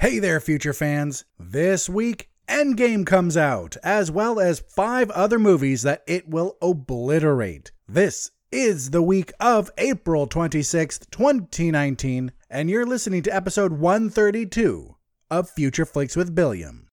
[0.00, 1.26] Hey there, future fans.
[1.38, 7.70] This week, Endgame comes out, as well as five other movies that it will obliterate.
[7.86, 14.96] This is the week of April 26th, 2019, and you're listening to episode 132
[15.30, 16.88] of Future Flicks with Billiam.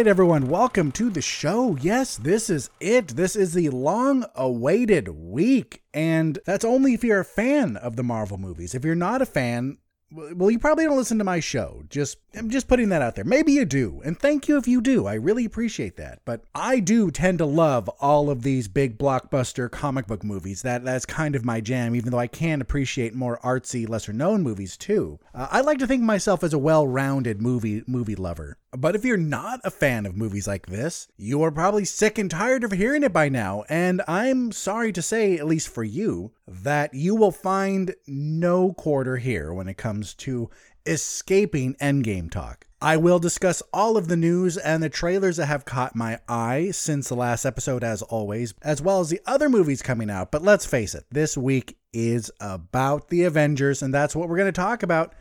[0.00, 1.76] Right, everyone, welcome to the show.
[1.78, 3.08] Yes, this is it.
[3.08, 5.82] This is the long awaited week.
[5.92, 8.74] And that's only if you're a fan of the Marvel movies.
[8.74, 9.76] If you're not a fan,
[10.10, 11.84] well, you probably don't listen to my show.
[11.88, 13.24] Just I'm just putting that out there.
[13.24, 15.06] Maybe you do, and thank you if you do.
[15.06, 16.20] I really appreciate that.
[16.24, 20.62] But I do tend to love all of these big blockbuster comic book movies.
[20.62, 21.94] That that's kind of my jam.
[21.94, 25.20] Even though I can appreciate more artsy, lesser known movies too.
[25.32, 28.56] Uh, I like to think of myself as a well-rounded movie movie lover.
[28.72, 32.30] But if you're not a fan of movies like this, you are probably sick and
[32.30, 33.64] tired of hearing it by now.
[33.68, 39.16] And I'm sorry to say, at least for you, that you will find no quarter
[39.16, 40.50] here when it comes to
[40.86, 42.66] escaping Endgame talk.
[42.80, 46.70] I will discuss all of the news and the trailers that have caught my eye
[46.70, 50.30] since the last episode, as always, as well as the other movies coming out.
[50.30, 54.46] But let's face it, this week is about the Avengers, and that's what we're going
[54.46, 55.14] to talk about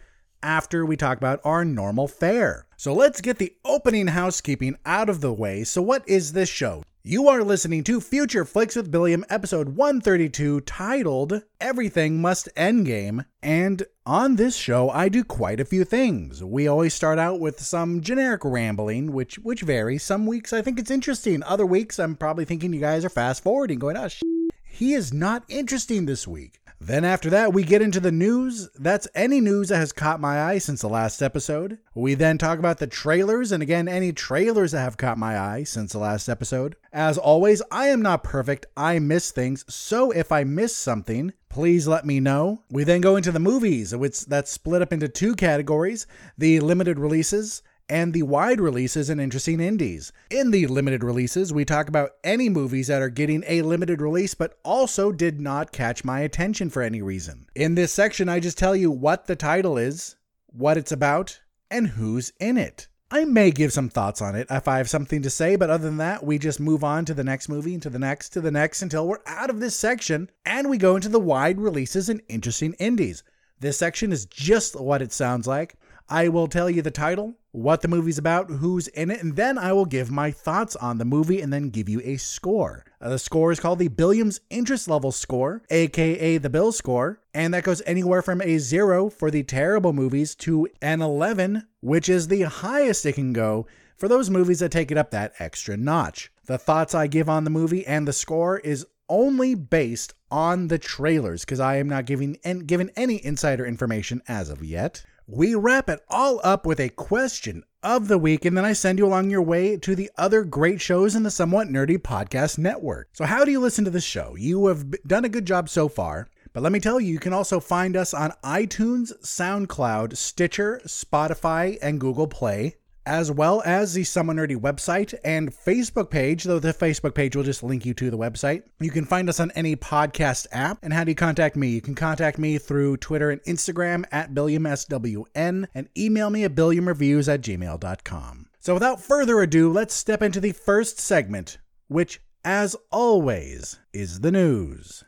[0.43, 2.65] after we talk about our normal fare.
[2.77, 5.63] So let's get the opening housekeeping out of the way.
[5.63, 6.83] So, what is this show?
[7.03, 13.25] You are listening to Future Flicks with Billiam, episode 132, titled Everything Must Endgame.
[13.41, 16.43] And on this show, I do quite a few things.
[16.43, 20.03] We always start out with some generic rambling, which which varies.
[20.03, 21.41] Some weeks I think it's interesting.
[21.43, 24.21] Other weeks I'm probably thinking you guys are fast forwarding, going, oh, sh-
[24.63, 26.59] he is not interesting this week.
[26.81, 28.69] Then after that, we get into the news.
[28.75, 31.77] That's any news that has caught my eye since the last episode.
[31.93, 35.63] We then talk about the trailers, and again, any trailers that have caught my eye
[35.63, 36.77] since the last episode.
[36.93, 38.65] As always, I am not perfect.
[38.77, 39.65] I miss things.
[39.67, 42.63] So if I miss something, please let me know.
[42.71, 46.07] We then go into the movies, which that's split up into two categories
[46.37, 50.13] the limited releases and the wide releases and interesting indies.
[50.29, 54.35] In the limited releases, we talk about any movies that are getting a limited release
[54.35, 57.47] but also did not catch my attention for any reason.
[57.55, 61.41] In this section, I just tell you what the title is, what it's about,
[61.71, 62.87] and who's in it.
[63.11, 65.85] I may give some thoughts on it if I have something to say, but other
[65.85, 68.51] than that, we just move on to the next movie, to the next, to the
[68.51, 72.21] next until we're out of this section and we go into the wide releases and
[72.29, 73.23] interesting indies.
[73.59, 75.75] This section is just what it sounds like.
[76.09, 79.57] I will tell you the title, what the movie's about, who's in it, and then
[79.57, 82.83] I will give my thoughts on the movie and then give you a score.
[82.99, 87.53] Uh, the score is called the Billiams Interest Level Score, aka the Bill Score, and
[87.53, 92.27] that goes anywhere from a zero for the terrible movies to an 11, which is
[92.27, 96.31] the highest it can go for those movies that take it up that extra notch.
[96.45, 100.77] The thoughts I give on the movie and the score is only based on the
[100.77, 105.03] trailers because I am not giving given any insider information as of yet.
[105.31, 108.97] We wrap it all up with a question of the week, and then I send
[108.97, 113.09] you along your way to the other great shows in the Somewhat Nerdy Podcast Network.
[113.13, 114.35] So, how do you listen to this show?
[114.35, 116.29] You have done a good job so far.
[116.51, 121.77] But let me tell you, you can also find us on iTunes, SoundCloud, Stitcher, Spotify,
[121.79, 122.77] and Google Play
[123.09, 127.43] as well as the Somewhat Nerdy website and Facebook page, though the Facebook page will
[127.43, 128.61] just link you to the website.
[128.79, 130.77] You can find us on any podcast app.
[130.83, 131.69] And how do you contact me?
[131.69, 137.33] You can contact me through Twitter and Instagram at BilliamSWN and email me at BilliamReviews
[137.33, 138.45] at gmail.com.
[138.59, 144.31] So without further ado, let's step into the first segment, which, as always, is the
[144.31, 145.03] news.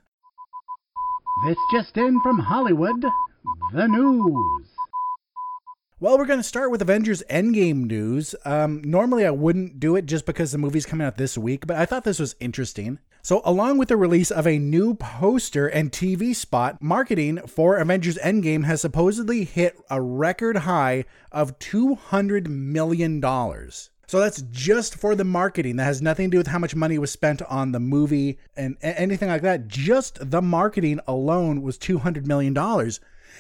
[1.46, 3.06] This just in from Hollywood,
[3.74, 4.71] the news.
[6.02, 8.34] Well, we're going to start with Avengers Endgame news.
[8.44, 11.78] Um, normally, I wouldn't do it just because the movie's coming out this week, but
[11.78, 12.98] I thought this was interesting.
[13.22, 18.18] So, along with the release of a new poster and TV spot, marketing for Avengers
[18.18, 23.22] Endgame has supposedly hit a record high of $200 million.
[23.22, 25.76] So that's just for the marketing.
[25.76, 28.76] That has nothing to do with how much money was spent on the movie and
[28.82, 29.68] anything like that.
[29.68, 32.58] Just the marketing alone was $200 million.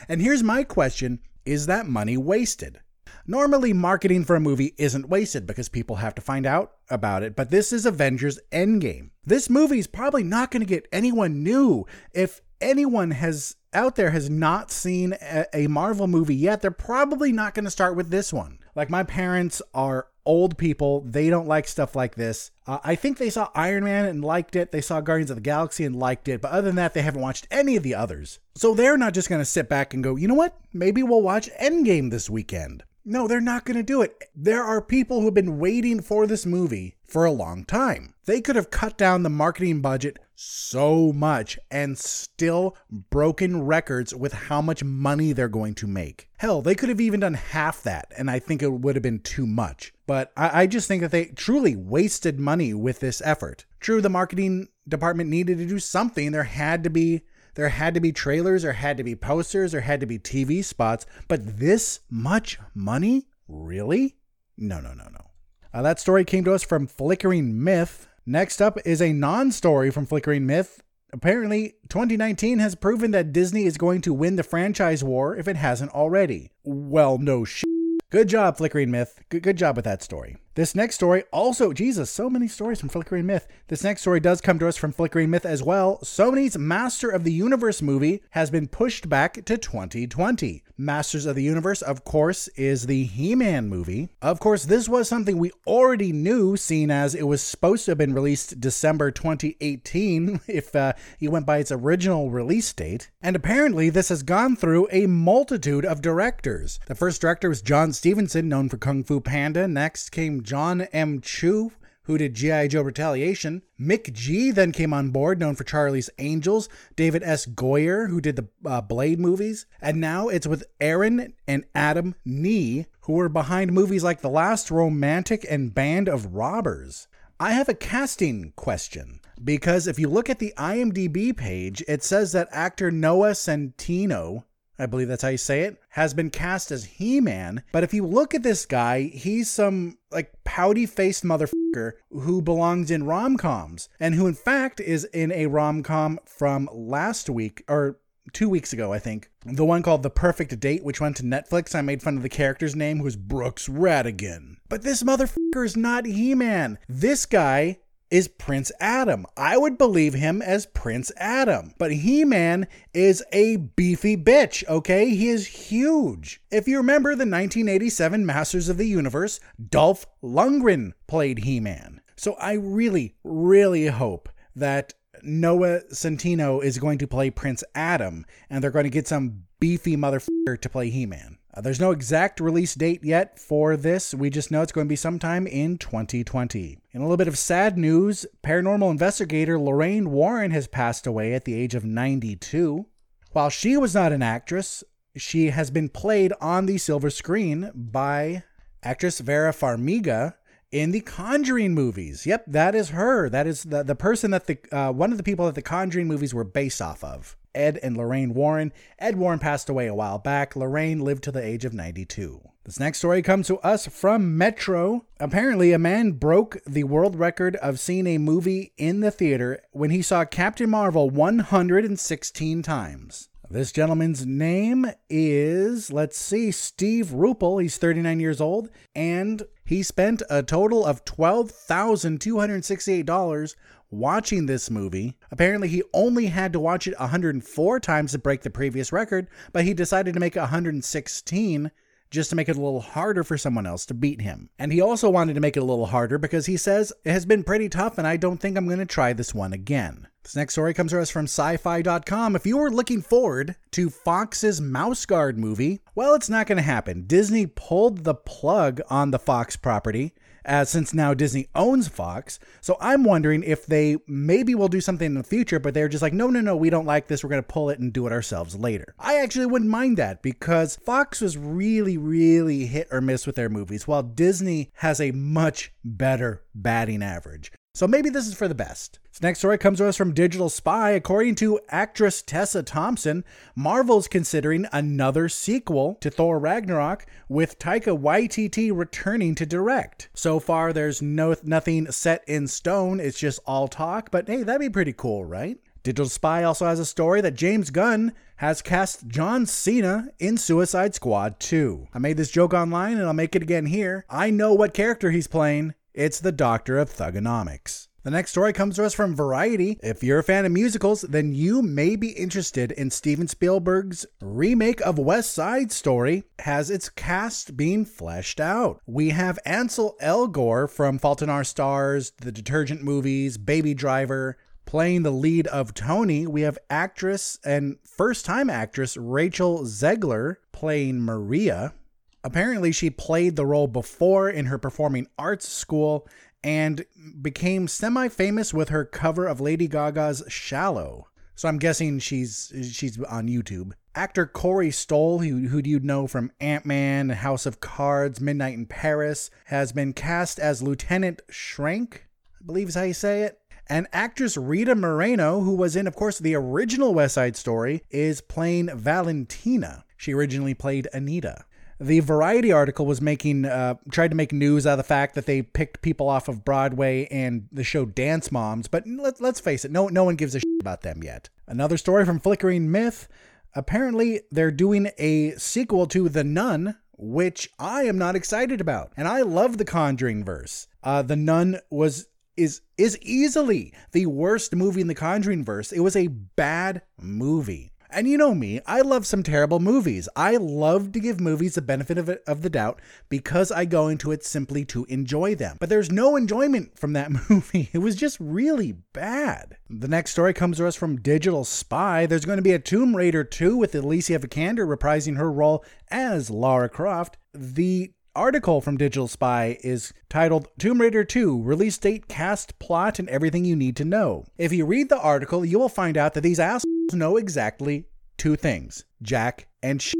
[0.07, 2.79] And here's my question is that money wasted?
[3.27, 7.35] Normally, marketing for a movie isn't wasted because people have to find out about it,
[7.35, 9.11] but this is Avengers Endgame.
[9.25, 14.11] This movie is probably not going to get anyone new, if anyone has out there
[14.11, 18.09] has not seen a, a Marvel movie yet, they're probably not going to start with
[18.09, 18.59] this one.
[18.75, 21.01] Like my parents are old people.
[21.01, 22.51] They don't like stuff like this.
[22.67, 24.71] Uh, I think they saw Iron Man and liked it.
[24.71, 26.41] They saw Guardians of the Galaxy and liked it.
[26.41, 28.39] But other than that, they haven't watched any of the others.
[28.55, 30.57] So they're not just going to sit back and go, you know what?
[30.73, 32.83] Maybe we'll watch Endgame this weekend.
[33.03, 34.29] No, they're not going to do it.
[34.35, 38.13] There are people who've been waiting for this movie for a long time.
[38.25, 42.77] They could have cut down the marketing budget so much and still
[43.09, 46.29] broken records with how much money they're going to make.
[46.37, 49.19] Hell, they could have even done half that, and I think it would have been
[49.19, 49.93] too much.
[50.11, 53.63] But I, I just think that they truly wasted money with this effort.
[53.79, 56.33] True, the marketing department needed to do something.
[56.33, 57.21] There had to be
[57.55, 60.65] there had to be trailers, there had to be posters, there had to be TV
[60.65, 63.27] spots, but this much money?
[63.47, 64.17] Really?
[64.57, 65.27] No, no, no, no.
[65.73, 68.09] Uh, that story came to us from Flickering Myth.
[68.25, 70.83] Next up is a non story from Flickering Myth.
[71.13, 75.55] Apparently, 2019 has proven that Disney is going to win the franchise war if it
[75.55, 76.51] hasn't already.
[76.65, 77.63] Well, no shit.
[78.11, 79.23] Good job, Flickering Myth.
[79.29, 80.35] Good, good job with that story.
[80.55, 83.47] This next story also, Jesus, so many stories from Flickering Myth.
[83.69, 85.97] This next story does come to us from Flickering Myth as well.
[86.03, 90.61] Sony's Master of the Universe movie has been pushed back to 2020.
[90.81, 94.09] Masters of the Universe, of course, is the He Man movie.
[94.19, 97.99] Of course, this was something we already knew, seeing as it was supposed to have
[97.99, 103.11] been released December 2018 if uh, you went by its original release date.
[103.21, 106.79] And apparently, this has gone through a multitude of directors.
[106.87, 109.67] The first director was John Stevenson, known for Kung Fu Panda.
[109.67, 111.21] Next came John M.
[111.21, 111.73] Chu,
[112.03, 112.67] who did G.I.
[112.67, 113.61] Joe Retaliation.
[113.79, 116.67] Mick G then came on board, known for Charlie's Angels.
[116.95, 117.45] David S.
[117.45, 119.65] Goyer, who did the uh, Blade movies.
[119.81, 124.71] And now it's with Aaron and Adam Nee, who were behind movies like The Last
[124.71, 127.07] Romantic and Band of Robbers.
[127.39, 132.31] I have a casting question because if you look at the IMDb page, it says
[132.33, 134.43] that actor Noah Centineo
[134.81, 137.63] I believe that's how you say it, has been cast as He Man.
[137.71, 142.89] But if you look at this guy, he's some like pouty faced motherfucker who belongs
[142.89, 147.63] in rom coms and who, in fact, is in a rom com from last week
[147.67, 147.99] or
[148.33, 149.29] two weeks ago, I think.
[149.45, 151.75] The one called The Perfect Date, which went to Netflix.
[151.75, 154.57] I made fun of the character's name, who's Brooks Rattigan.
[154.67, 156.79] But this motherfucker is not He Man.
[156.87, 157.79] This guy
[158.11, 159.25] is Prince Adam.
[159.37, 161.73] I would believe him as Prince Adam.
[161.77, 165.09] But He Man is a beefy bitch, okay?
[165.09, 166.41] He is huge.
[166.51, 172.01] If you remember the 1987 Masters of the Universe, Dolph Lundgren played He Man.
[172.17, 174.93] So I really, really hope that
[175.23, 179.95] Noah Centineo is going to play Prince Adam and they're going to get some beefy
[179.95, 181.37] motherfucker to play He Man.
[181.53, 184.13] Uh, there's no exact release date yet for this.
[184.13, 186.77] We just know it's going to be sometime in 2020.
[186.91, 191.45] In a little bit of sad news, paranormal investigator Lorraine Warren has passed away at
[191.45, 192.85] the age of 92.
[193.33, 194.83] While she was not an actress,
[195.17, 198.43] she has been played on the silver screen by
[198.81, 200.35] actress Vera Farmiga
[200.71, 202.25] in the Conjuring movies.
[202.25, 203.29] Yep, that is her.
[203.29, 206.07] That is the, the person that the uh, one of the people that the Conjuring
[206.07, 207.35] movies were based off of.
[207.53, 208.71] Ed and Lorraine Warren.
[208.99, 210.55] Ed Warren passed away a while back.
[210.55, 212.41] Lorraine lived to the age of 92.
[212.63, 215.05] This next story comes to us from Metro.
[215.19, 219.89] Apparently, a man broke the world record of seeing a movie in the theater when
[219.89, 223.29] he saw Captain Marvel 116 times.
[223.49, 227.61] This gentleman's name is, let's see, Steve Rupel.
[227.61, 233.55] He's 39 years old, and he spent a total of $12,268
[233.89, 235.17] watching this movie.
[235.31, 239.65] Apparently, he only had to watch it 104 times to break the previous record, but
[239.65, 241.71] he decided to make it 116
[242.09, 244.49] just to make it a little harder for someone else to beat him.
[244.59, 247.25] And he also wanted to make it a little harder because he says, It has
[247.25, 250.07] been pretty tough and I don't think I'm going to try this one again.
[250.23, 252.35] This next story comes to us from sci fi.com.
[252.35, 256.61] If you were looking forward to Fox's Mouse Guard movie, well, it's not going to
[256.61, 257.05] happen.
[257.07, 260.13] Disney pulled the plug on the Fox property
[260.45, 262.39] as since now Disney owns Fox.
[262.61, 266.01] So I'm wondering if they maybe will do something in the future, but they're just
[266.01, 267.23] like, no, no, no, we don't like this.
[267.23, 268.93] We're going to pull it and do it ourselves later.
[268.99, 273.49] I actually wouldn't mind that because Fox was really, really hit or miss with their
[273.49, 277.51] movies, while Disney has a much better batting average.
[277.73, 278.99] So maybe this is for the best.
[279.09, 280.91] This next story comes to us from Digital Spy.
[280.91, 283.23] According to actress Tessa Thompson,
[283.55, 290.09] Marvel's considering another sequel to Thor Ragnarok with Taika Waititi returning to direct.
[290.13, 292.99] So far, there's no nothing set in stone.
[292.99, 295.57] It's just all talk, but hey, that'd be pretty cool, right?
[295.81, 300.93] Digital Spy also has a story that James Gunn has cast John Cena in Suicide
[300.93, 301.87] Squad 2.
[301.93, 304.05] I made this joke online and I'll make it again here.
[304.09, 305.73] I know what character he's playing.
[305.93, 307.89] It's the Doctor of Thuganomics.
[308.03, 309.77] The next story comes to us from Variety.
[309.83, 314.79] If you're a fan of musicals, then you may be interested in Steven Spielberg's remake
[314.81, 318.79] of West Side Story has its cast being fleshed out.
[318.87, 325.03] We have Ansel Elgort from Fault in Our Stars, the Divergent movies, Baby Driver, Playing
[325.03, 331.73] the lead of Tony, we have actress and first time actress Rachel Zegler playing Maria.
[332.23, 336.07] Apparently, she played the role before in her performing arts school
[336.43, 336.85] and
[337.21, 341.07] became semi famous with her cover of Lady Gaga's Shallow.
[341.35, 343.71] So I'm guessing she's she's on YouTube.
[343.93, 348.65] Actor Corey Stoll, who, who you'd know from Ant Man, House of Cards, Midnight in
[348.65, 351.95] Paris, has been cast as Lieutenant Schrank,
[352.39, 353.39] I believe is how you say it.
[353.67, 358.21] And actress Rita Moreno, who was in, of course, the original West Side Story, is
[358.21, 359.83] playing Valentina.
[359.97, 361.45] She originally played Anita.
[361.81, 365.25] The Variety article was making, uh, tried to make news out of the fact that
[365.25, 369.65] they picked people off of Broadway and the show Dance Moms, but let, let's face
[369.65, 371.29] it, no, no one gives a shit about them yet.
[371.47, 373.07] Another story from Flickering Myth.
[373.55, 378.93] Apparently, they're doing a sequel to The Nun, which I am not excited about.
[378.95, 380.67] And I love the Conjuring verse.
[380.83, 382.05] Uh, the Nun was
[382.37, 385.71] is is easily the worst movie in the Conjuring verse.
[385.71, 387.70] It was a bad movie.
[387.93, 390.07] And you know me, I love some terrible movies.
[390.15, 392.79] I love to give movies the benefit of, it, of the doubt
[393.09, 395.57] because I go into it simply to enjoy them.
[395.59, 397.69] But there's no enjoyment from that movie.
[397.73, 399.57] It was just really bad.
[399.69, 402.05] The next story comes to us from Digital Spy.
[402.05, 406.29] There's going to be a Tomb Raider 2 with Alicia Vikander reprising her role as
[406.29, 407.17] Lara Croft.
[407.33, 413.09] The article from Digital Spy is titled Tomb Raider 2 Release Date, Cast, Plot, and
[413.09, 414.25] Everything You Need to Know.
[414.37, 417.85] If you read the article, you will find out that these assholes know exactly
[418.17, 419.95] two things Jack and shit.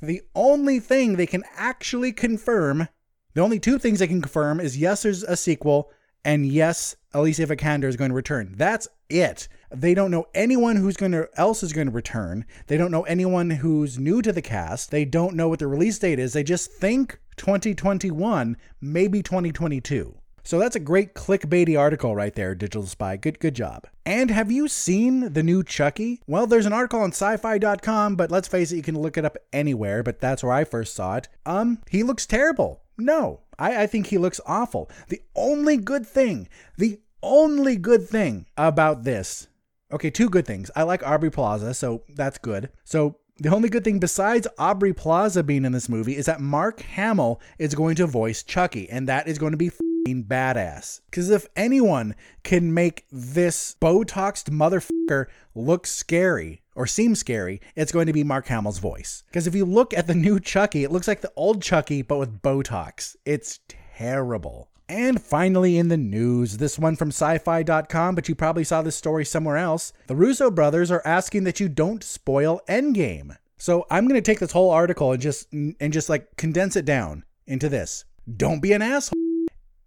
[0.00, 2.88] The only thing they can actually confirm,
[3.34, 5.90] the only two things they can confirm is yes, there's a sequel,
[6.24, 8.54] and yes, Alicia Vikander is going to return.
[8.58, 9.48] That's it.
[9.74, 12.44] They don't know anyone who's going to else is going to return.
[12.66, 14.90] They don't know anyone who's new to the cast.
[14.90, 16.34] They don't know what the release date is.
[16.34, 20.14] They just think 2021, maybe 2022.
[20.44, 23.16] So that's a great clickbaity article right there, Digital Spy.
[23.16, 23.86] Good good job.
[24.04, 26.20] And have you seen the new Chucky?
[26.26, 29.38] Well, there's an article on sci-fi.com, but let's face it, you can look it up
[29.54, 31.28] anywhere, but that's where I first saw it.
[31.46, 32.82] Um, he looks terrible.
[32.98, 34.90] No, I, I think he looks awful.
[35.08, 39.48] The only good thing, the only good thing about this
[39.92, 40.68] Okay, two good things.
[40.74, 42.70] I like Aubrey Plaza, so that's good.
[42.82, 46.80] So the only good thing besides Aubrey Plaza being in this movie is that Mark
[46.80, 49.70] Hamill is going to voice Chucky, and that is going to be
[50.08, 51.02] badass.
[51.08, 58.06] Because if anyone can make this Botoxed motherfucker look scary or seem scary, it's going
[58.06, 59.22] to be Mark Hamill's voice.
[59.28, 62.18] Because if you look at the new Chucky, it looks like the old Chucky, but
[62.18, 63.14] with Botox.
[63.24, 64.68] It's terrible.
[64.88, 68.94] And finally, in the news, this one from sci fi.com, but you probably saw this
[68.94, 69.92] story somewhere else.
[70.06, 73.36] The Russo brothers are asking that you don't spoil Endgame.
[73.58, 76.84] So I'm going to take this whole article and just and just like condense it
[76.84, 78.04] down into this.
[78.36, 79.14] Don't be an asshole.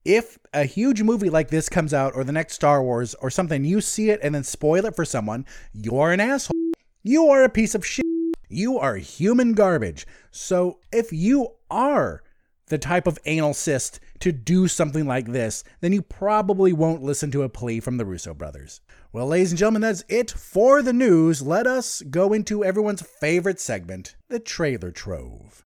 [0.03, 3.63] If a huge movie like this comes out or the next Star Wars or something,
[3.63, 6.56] you see it and then spoil it for someone, you're an asshole.
[7.03, 8.06] You are a piece of shit.
[8.50, 10.08] You are human garbage.
[10.32, 12.24] So if you are
[12.70, 17.32] the type of anal cyst to do something like this, then you probably won't listen
[17.32, 18.82] to a plea from the Russo brothers.
[19.12, 21.42] Well, ladies and gentlemen, that's it for the news.
[21.42, 25.66] Let us go into everyone's favorite segment, the trailer trove.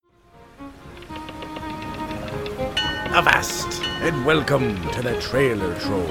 [3.15, 6.09] Avast, and welcome to the trailer trove.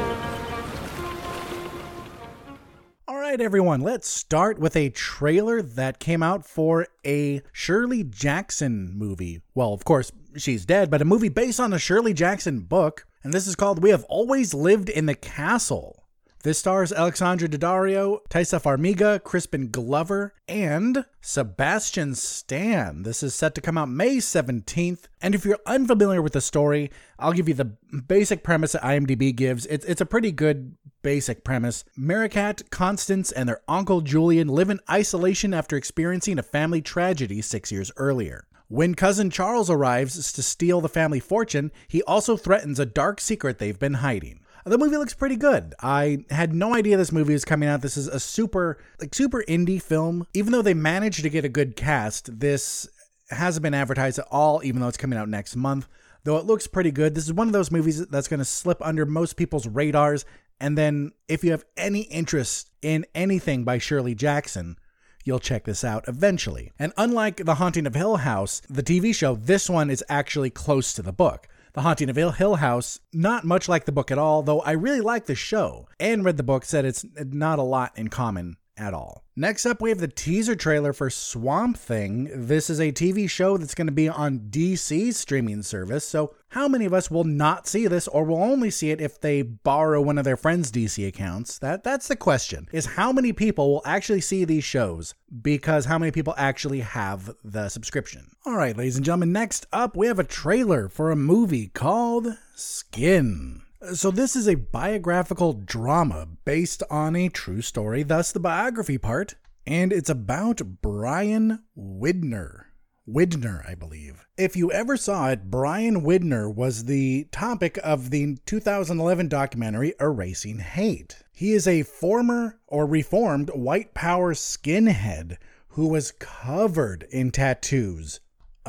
[3.08, 8.92] All right, everyone, let's start with a trailer that came out for a Shirley Jackson
[8.96, 9.40] movie.
[9.54, 13.06] Well, of course, she's dead, but a movie based on a Shirley Jackson book.
[13.24, 16.02] And this is called We Have Always Lived in the Castle.
[16.42, 23.04] This stars Alexandra Daddario, Taissa Farmiga, Crispin Glover, and Sebastian Stan.
[23.04, 25.04] This is set to come out May 17th.
[25.20, 27.76] And if you're unfamiliar with the story, I'll give you the
[28.08, 29.66] basic premise that IMDb gives.
[29.66, 31.84] It's, it's a pretty good basic premise.
[31.96, 37.70] Merricat, Constance, and their uncle Julian live in isolation after experiencing a family tragedy six
[37.70, 38.48] years earlier.
[38.72, 43.58] When cousin Charles arrives to steal the family fortune, he also threatens a dark secret
[43.58, 44.40] they've been hiding.
[44.64, 45.74] The movie looks pretty good.
[45.82, 47.82] I had no idea this movie was coming out.
[47.82, 50.26] This is a super like super indie film.
[50.32, 52.88] Even though they managed to get a good cast, this
[53.28, 55.86] hasn't been advertised at all even though it's coming out next month.
[56.24, 57.14] Though it looks pretty good.
[57.14, 60.24] This is one of those movies that's going to slip under most people's radars
[60.60, 64.78] and then if you have any interest in anything by Shirley Jackson,
[65.24, 66.72] you'll check this out eventually.
[66.78, 70.92] And unlike The Haunting of Hill House, the TV show, this one is actually close
[70.94, 71.48] to the book.
[71.74, 75.00] The Haunting of Hill House, not much like the book at all, though I really
[75.00, 78.92] like the show and read the book, said it's not a lot in common at
[78.92, 79.21] all.
[79.34, 82.28] Next up, we have the teaser trailer for Swamp Thing.
[82.34, 86.04] This is a TV show that's going to be on DC's streaming service.
[86.04, 89.18] So, how many of us will not see this or will only see it if
[89.18, 91.58] they borrow one of their friends' DC accounts?
[91.60, 92.68] That that's the question.
[92.72, 97.34] Is how many people will actually see these shows because how many people actually have
[97.42, 98.32] the subscription?
[98.44, 102.36] All right, ladies and gentlemen, next up, we have a trailer for a movie called
[102.54, 103.62] Skin.
[103.90, 109.34] So, this is a biographical drama based on a true story, thus the biography part,
[109.66, 112.66] and it's about Brian Widner.
[113.08, 114.24] Widner, I believe.
[114.36, 120.60] If you ever saw it, Brian Widner was the topic of the 2011 documentary Erasing
[120.60, 121.24] Hate.
[121.32, 125.38] He is a former or reformed white power skinhead
[125.70, 128.20] who was covered in tattoos,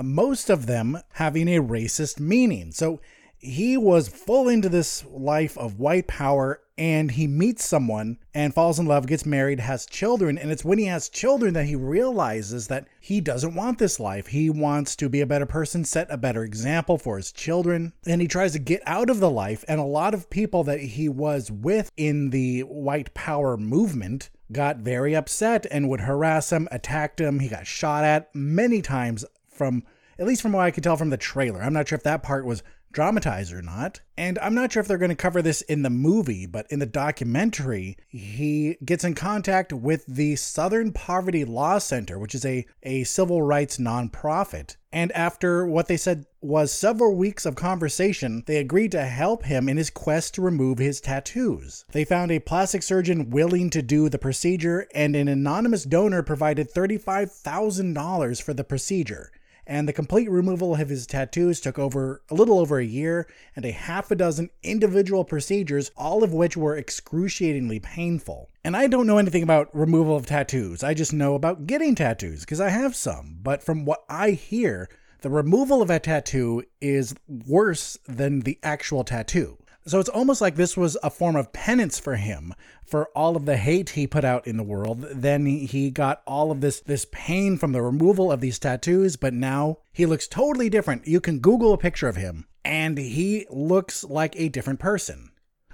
[0.02, 2.72] most of them having a racist meaning.
[2.72, 3.00] So,
[3.44, 8.80] he was full into this life of white power and he meets someone and falls
[8.80, 10.38] in love, gets married, has children.
[10.38, 14.28] And it's when he has children that he realizes that he doesn't want this life.
[14.28, 17.94] He wants to be a better person, set a better example for his children.
[18.08, 19.64] And he tries to get out of the life.
[19.68, 24.78] And a lot of people that he was with in the white power movement got
[24.78, 27.40] very upset and would harass him, attacked him.
[27.40, 29.84] He got shot at many times from,
[30.18, 31.62] at least from what I could tell from the trailer.
[31.62, 34.02] I'm not sure if that part was dramatized or not.
[34.16, 36.80] And I'm not sure if they're going to cover this in the movie, but in
[36.80, 42.66] the documentary, he gets in contact with the Southern Poverty Law Center, which is a,
[42.84, 44.78] a civil rights nonprofit.
[44.92, 49.68] And after what they said was several weeks of conversation, they agreed to help him
[49.68, 51.84] in his quest to remove his tattoos.
[51.92, 56.72] They found a plastic surgeon willing to do the procedure, and an anonymous donor provided
[56.72, 59.32] $35,000 for the procedure
[59.66, 63.66] and the complete removal of his tattoos took over a little over a year and
[63.66, 68.50] a half a dozen individual procedures, all of which were excruciatingly painful.
[68.64, 72.42] And I don't know anything about removal of tattoos, I just know about getting tattoos
[72.42, 73.40] because I have some.
[73.42, 74.90] But from what I hear,
[75.22, 79.58] the removal of a tattoo is worse than the actual tattoo.
[79.86, 82.54] So it's almost like this was a form of penance for him
[82.86, 85.02] for all of the hate he put out in the world.
[85.12, 89.34] Then he got all of this this pain from the removal of these tattoos, but
[89.34, 91.08] now he looks totally different.
[91.08, 95.30] You can Google a picture of him and he looks like a different person.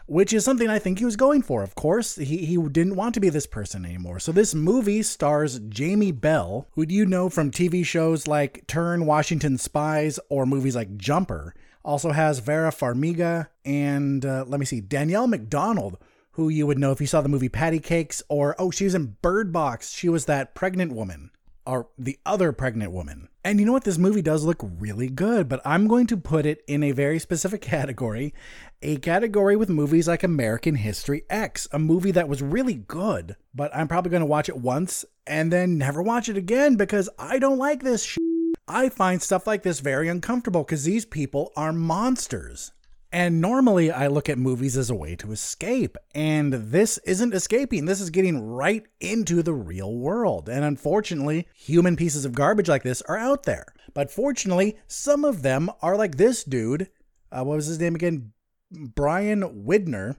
[0.07, 2.15] Which is something I think he was going for, of course.
[2.15, 4.19] He, he didn't want to be this person anymore.
[4.19, 9.59] So, this movie stars Jamie Bell, who you know from TV shows like Turn, Washington
[9.59, 11.53] Spies, or movies like Jumper.
[11.83, 15.97] Also has Vera Farmiga and uh, let me see, Danielle Macdonald,
[16.31, 18.95] who you would know if you saw the movie Patty Cakes, or oh, she was
[18.95, 19.91] in Bird Box.
[19.91, 21.31] She was that pregnant woman,
[21.65, 23.29] or the other pregnant woman.
[23.43, 23.83] And you know what?
[23.83, 27.19] This movie does look really good, but I'm going to put it in a very
[27.19, 28.33] specific category
[28.81, 33.75] a category with movies like American History X, a movie that was really good, but
[33.75, 37.39] I'm probably going to watch it once and then never watch it again because I
[37.39, 38.28] don't like this shit.
[38.69, 42.71] I find stuff like this very uncomfortable because these people are monsters.
[43.11, 47.85] And normally I look at movies as a way to escape, and this isn't escaping.
[47.85, 50.47] This is getting right into the real world.
[50.47, 53.65] And unfortunately, human pieces of garbage like this are out there.
[53.95, 56.89] But fortunately, some of them are like this dude.
[57.31, 58.33] Uh, what was his name again?
[58.71, 60.17] Brian Widner,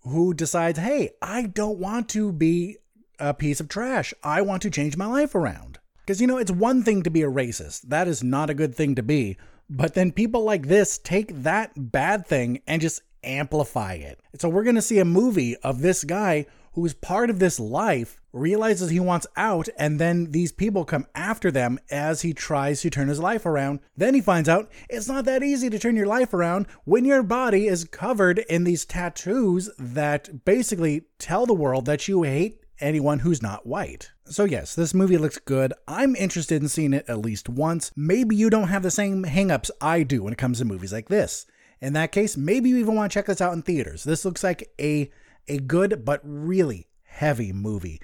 [0.00, 2.78] who decides, hey, I don't want to be
[3.20, 4.12] a piece of trash.
[4.24, 5.78] I want to change my life around.
[6.04, 7.82] Because, you know, it's one thing to be a racist.
[7.82, 9.36] That is not a good thing to be.
[9.70, 14.20] But then people like this take that bad thing and just amplify it.
[14.38, 18.20] So we're going to see a movie of this guy who's part of this life
[18.32, 22.90] realizes he wants out and then these people come after them as he tries to
[22.90, 23.80] turn his life around.
[23.96, 27.22] Then he finds out it's not that easy to turn your life around when your
[27.22, 33.20] body is covered in these tattoos that basically tell the world that you hate anyone
[33.20, 34.11] who's not white.
[34.24, 35.72] So, yes, this movie looks good.
[35.88, 37.90] I'm interested in seeing it at least once.
[37.96, 41.08] Maybe you don't have the same hangups I do when it comes to movies like
[41.08, 41.44] this.
[41.80, 44.04] In that case, maybe you even want to check this out in theaters.
[44.04, 45.10] This looks like a
[45.48, 48.00] a good but really heavy movie.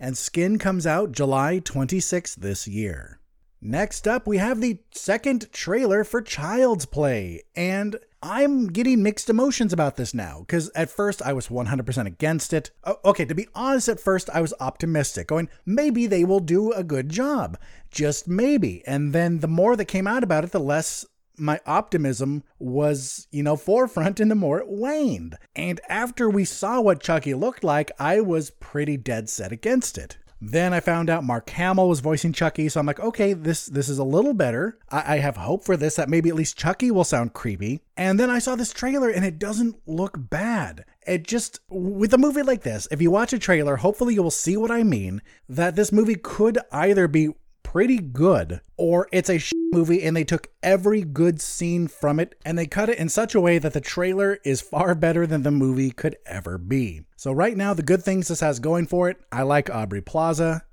[0.00, 3.19] And Skin comes out July 26th this year.
[3.62, 7.42] Next up, we have the second trailer for Child's Play.
[7.54, 12.54] And I'm getting mixed emotions about this now because at first I was 100% against
[12.54, 12.70] it.
[13.04, 16.82] okay, to be honest, at first I was optimistic, going, maybe they will do a
[16.82, 17.58] good job.
[17.90, 18.82] Just maybe.
[18.86, 21.04] And then the more that came out about it, the less
[21.36, 25.36] my optimism was, you know, forefront and the more it waned.
[25.54, 30.16] And after we saw what Chucky looked like, I was pretty dead set against it.
[30.40, 33.88] Then I found out Mark Hamill was voicing Chucky, so I'm like, okay, this this
[33.90, 34.78] is a little better.
[34.90, 37.82] I, I have hope for this that maybe at least Chucky will sound creepy.
[37.96, 40.86] And then I saw this trailer and it doesn't look bad.
[41.06, 44.30] It just with a movie like this, if you watch a trailer, hopefully you will
[44.30, 45.20] see what I mean.
[45.48, 47.30] That this movie could either be
[47.72, 49.38] pretty good or it's a
[49.72, 53.32] movie and they took every good scene from it and they cut it in such
[53.32, 57.00] a way that the trailer is far better than the movie could ever be.
[57.16, 60.64] So right now the good things this has going for it, I like Aubrey Plaza,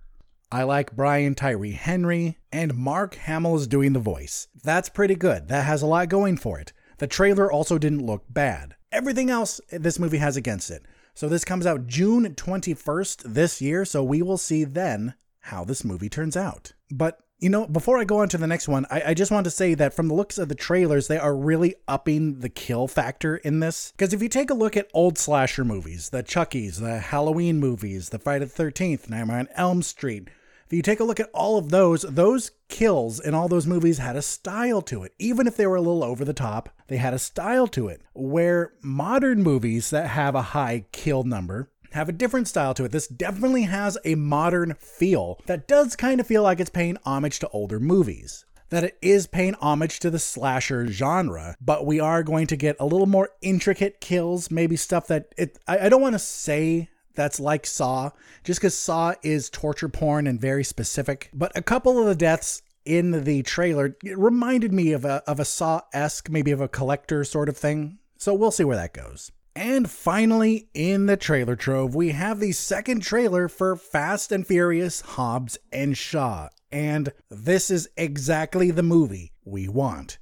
[0.51, 4.47] I like Brian Tyree Henry, and Mark Hamill is doing the voice.
[4.63, 5.49] That's pretty good.
[5.49, 6.73] That has a lot going for it.
[6.97, 8.73] The trailer also didn't look bad.
[8.91, 10.81] Everything else this movie has against it.
[11.13, 15.13] So this comes out June 21st this year, so we will see then
[15.47, 16.73] how this movie turns out.
[16.91, 19.43] But you know, before I go on to the next one, I, I, just want
[19.43, 22.88] to say that from the looks of the trailers, they are really upping the kill
[22.88, 23.91] factor in this.
[23.91, 28.10] Because if you take a look at old slasher movies, the Chucky's, the Halloween movies,
[28.10, 30.29] the Friday the 13th, Nightmare on Elm Street,
[30.67, 33.99] if you take a look at all of those, those kills in all those movies
[33.99, 35.13] had a style to it.
[35.17, 38.01] Even if they were a little over the top, they had a style to it.
[38.13, 42.91] Where modern movies that have a high kill number have a different style to it.
[42.91, 47.39] This definitely has a modern feel that does kind of feel like it's paying homage
[47.39, 48.45] to older movies.
[48.69, 52.76] That it is paying homage to the slasher genre, but we are going to get
[52.80, 55.58] a little more intricate kills, maybe stuff that it.
[55.67, 58.12] I, I don't want to say that's like Saw,
[58.43, 61.30] just because Saw is torture porn and very specific.
[61.34, 65.45] But a couple of the deaths in the trailer reminded me of a of a
[65.45, 68.00] Saw esque, maybe of a collector sort of thing.
[68.17, 69.32] So we'll see where that goes.
[69.57, 75.01] And finally, in the trailer trove, we have the second trailer for Fast and Furious
[75.01, 76.49] Hobbs and Shaw.
[76.71, 80.19] And this is exactly the movie we want.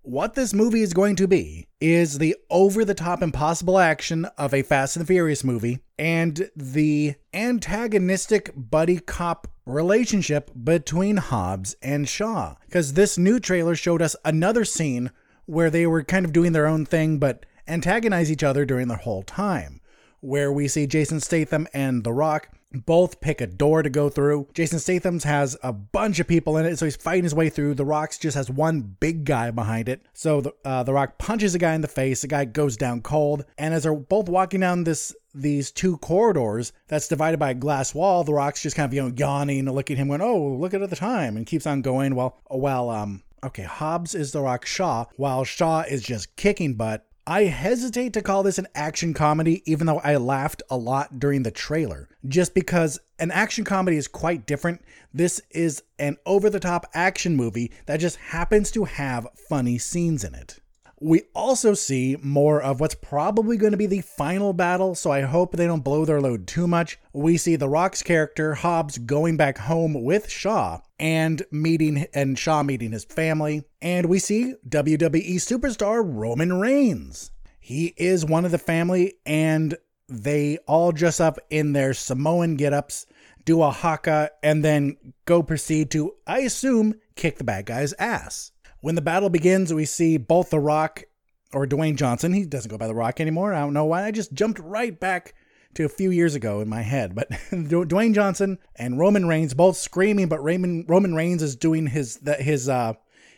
[0.00, 4.54] What this movie is going to be is the over the top impossible action of
[4.54, 12.08] a Fast and the Furious movie and the antagonistic buddy cop relationship between Hobbs and
[12.08, 12.54] Shaw.
[12.64, 15.10] Because this new trailer showed us another scene
[15.44, 18.96] where they were kind of doing their own thing, but antagonize each other during the
[18.96, 19.80] whole time,
[20.20, 24.48] where we see Jason Statham and The Rock both pick a door to go through.
[24.52, 27.74] Jason Statham's has a bunch of people in it, so he's fighting his way through.
[27.74, 30.02] The Rock's just has one big guy behind it.
[30.12, 32.20] So the, uh, the Rock punches a guy in the face.
[32.20, 36.72] The guy goes down cold, and as they're both walking down this these two corridors
[36.88, 39.96] that's divided by a glass wall, the Rock's just kind of you know yawning, looking
[39.96, 42.14] at him, going, "Oh, look at the time," and keeps on going.
[42.14, 47.06] While while um okay, Hobbs is the Rock Shaw, while Shaw is just kicking butt
[47.28, 51.42] I hesitate to call this an action comedy, even though I laughed a lot during
[51.42, 54.80] the trailer, just because an action comedy is quite different.
[55.12, 60.24] This is an over the top action movie that just happens to have funny scenes
[60.24, 60.60] in it.
[61.00, 65.20] We also see more of what's probably going to be the final battle, so I
[65.20, 66.98] hope they don't blow their load too much.
[67.12, 72.64] We see The Rock's character, Hobbs, going back home with Shaw and meeting and Shaw
[72.64, 73.62] meeting his family.
[73.80, 77.30] And we see WWE superstar Roman Reigns.
[77.60, 79.76] He is one of the family, and
[80.08, 83.06] they all dress up in their Samoan get-ups,
[83.44, 88.52] do a haka, and then go proceed to, I assume, kick the bad guy's ass.
[88.80, 91.04] When the battle begins, we see both The Rock
[91.52, 92.32] or Dwayne Johnson.
[92.32, 93.52] He doesn't go by The Rock anymore.
[93.52, 94.04] I don't know why.
[94.04, 95.34] I just jumped right back
[95.74, 97.14] to a few years ago in my head.
[97.14, 102.20] But Dwayne Johnson and Roman Reigns both screaming, but Roman Roman Reigns is doing his
[102.38, 102.94] his uh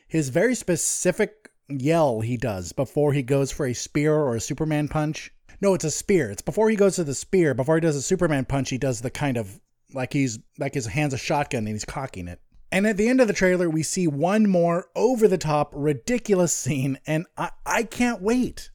[0.09, 4.89] his very specific yell he does before he goes for a spear or a Superman
[4.89, 5.33] punch.
[5.61, 6.31] No, it's a spear.
[6.31, 7.55] It's before he goes to the spear.
[7.55, 9.61] Before he does a Superman punch, he does the kind of
[9.93, 12.41] like he's like his hands a shotgun and he's cocking it.
[12.73, 16.53] And at the end of the trailer, we see one more over the top, ridiculous
[16.53, 18.71] scene, and I, I can't wait.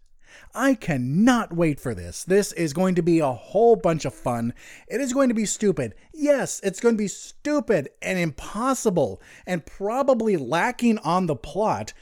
[0.54, 2.24] I cannot wait for this.
[2.24, 4.54] This is going to be a whole bunch of fun.
[4.88, 5.96] It is going to be stupid.
[6.14, 11.94] Yes, it's going to be stupid and impossible and probably lacking on the plot.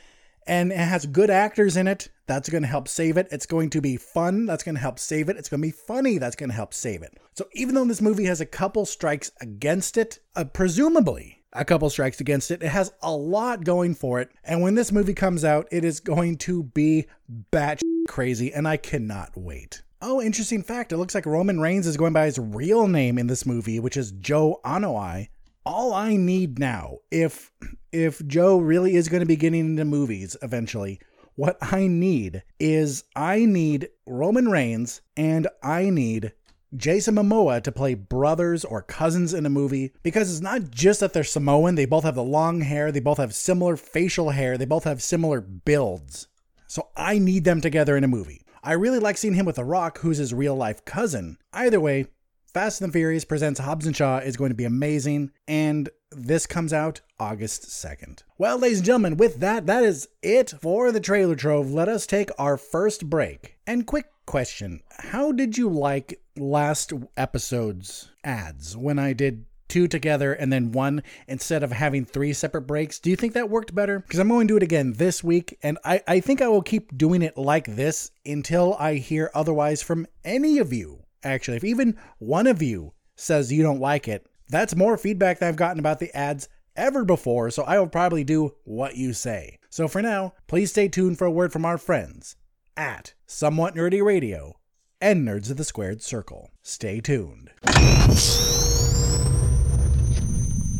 [0.46, 2.10] And it has good actors in it.
[2.28, 3.28] That's going to help save it.
[3.32, 4.46] It's going to be fun.
[4.46, 5.38] That's going to help save it.
[5.38, 6.18] It's going to be funny.
[6.18, 7.18] That's going to help save it.
[7.36, 11.90] So even though this movie has a couple strikes against it, uh, presumably a couple
[11.90, 12.64] strikes against it.
[12.64, 14.30] It has a lot going for it.
[14.44, 18.78] And when this movie comes out, it is going to be batch crazy, and I
[18.78, 19.82] cannot wait.
[20.02, 20.92] Oh, interesting fact.
[20.92, 23.96] It looks like Roman Reigns is going by his real name in this movie, which
[23.96, 25.30] is Joe Anoa'i.
[25.66, 27.52] All I need now, if
[27.94, 31.00] if Joe really is going to be getting into movies eventually,
[31.36, 36.34] what I need is I need Roman Reigns and I need
[36.76, 41.14] Jason Momoa to play brothers or cousins in a movie because it's not just that
[41.14, 44.66] they're Samoan, they both have the long hair, they both have similar facial hair, they
[44.66, 46.28] both have similar builds.
[46.68, 48.42] So I need them together in a movie.
[48.64, 51.38] I really like seeing him with The Rock, who's his real life cousin.
[51.52, 52.08] Either way,
[52.54, 56.72] Fast and Furious presents Hobbs and Shaw is going to be amazing, and this comes
[56.72, 58.24] out August 2nd.
[58.38, 61.72] Well, ladies and gentlemen, with that, that is it for the trailer trove.
[61.72, 63.58] Let us take our first break.
[63.66, 70.34] And quick question How did you like last episode's ads when I did two together
[70.34, 73.00] and then one instead of having three separate breaks.
[73.00, 74.00] Do you think that worked better?
[74.00, 76.62] Because I'm going to do it again this week, and I, I think I will
[76.62, 81.58] keep doing it like this until I hear otherwise from any of you actually.
[81.58, 85.56] If even one of you says you don't like it, that's more feedback that I've
[85.56, 89.60] gotten about the ads ever before, so I will probably do what you say.
[89.70, 92.36] So for now, please stay tuned for a word from our friends
[92.76, 94.58] at Somewhat Nerdy Radio
[95.04, 96.50] and Nerds of the Squared Circle.
[96.62, 97.52] Stay tuned.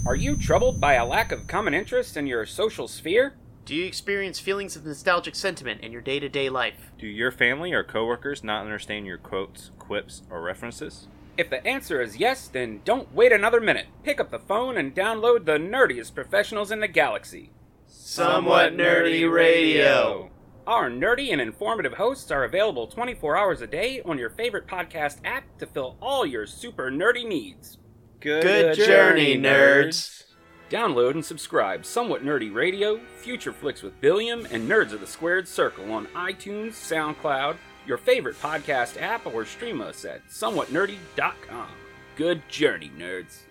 [0.08, 3.36] Are you troubled by a lack of common interest in your social sphere?
[3.66, 6.94] Do you experience feelings of nostalgic sentiment in your day to day life?
[6.98, 11.10] Do your family or coworkers not understand your quotes, quips, or references?
[11.38, 13.88] If the answer is yes, then don't wait another minute.
[14.04, 17.52] Pick up the phone and download the nerdiest professionals in the galaxy.
[17.88, 20.30] Somewhat Nerdy Radio.
[20.66, 25.18] Our nerdy and informative hosts are available 24 hours a day on your favorite podcast
[25.26, 27.80] app to fill all your super nerdy needs.
[28.22, 30.24] Good, journey, nerds.
[30.70, 35.50] Download and subscribe Somewhat Nerdy Radio, Future Flicks with Billiam, and Nerds of the Squared
[35.50, 41.68] Circle on iTunes, SoundCloud, your favorite podcast app, or stream us at somewhatnerdy.com.
[42.16, 43.42] Good journey, nerds.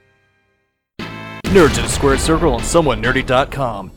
[0.98, 3.92] Nerds of the Squared Circle on somewhatnerdy.com.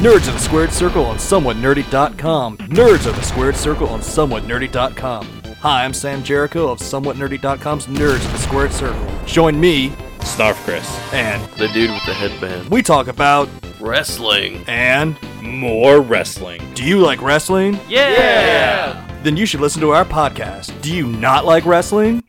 [0.00, 2.56] Nerds of the Squared Circle on somewhatnerdy.com.
[2.58, 5.26] Nerds of the Squared Circle on somewhatnerdy.com.
[5.60, 9.06] Hi, I'm Sam Jericho of somewhatnerdy.com's Nerds of the Squared Circle.
[9.26, 10.88] Join me Snarf Chris.
[11.12, 12.70] and The dude with the headband.
[12.70, 14.64] we talk about Wrestling.
[14.66, 16.62] and More wrestling.
[16.74, 17.78] do you like wrestling?
[17.88, 19.06] Yeah!
[19.22, 20.80] Then you should listen to our podcast.
[20.80, 22.24] Do you not like wrestling?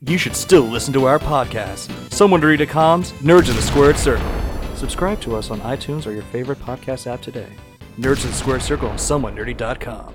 [0.00, 1.86] You should still listen to our podcast.
[2.10, 4.26] SomewhatNerdy.com's Nerds of the Squared Circle.
[4.76, 7.48] Subscribe to us on iTunes or your favorite podcast app today.
[7.98, 10.14] Nerds of Square Circle on SomewhatNerdy.com.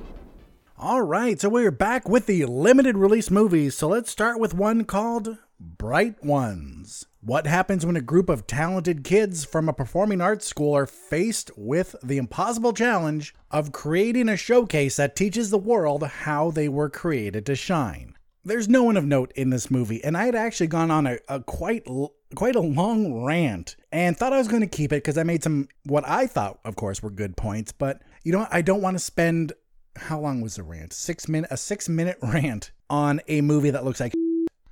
[0.77, 3.75] All right, so we're back with the limited release movies.
[3.75, 7.07] So let's start with one called Bright Ones.
[7.21, 11.49] What happens when a group of talented kids from a performing arts school are faced
[11.57, 16.89] with the impossible challenge of creating a showcase that teaches the world how they were
[16.89, 18.15] created to shine?
[18.43, 21.17] There's no one of note in this movie, and I had actually gone on a,
[21.27, 21.87] a quite
[22.33, 25.43] quite a long rant and thought I was going to keep it because I made
[25.43, 27.71] some what I thought, of course, were good points.
[27.71, 29.53] But you know, I don't want to spend
[29.95, 30.93] how long was the rant?
[30.93, 34.13] Six minute a six minute rant on a movie that looks like.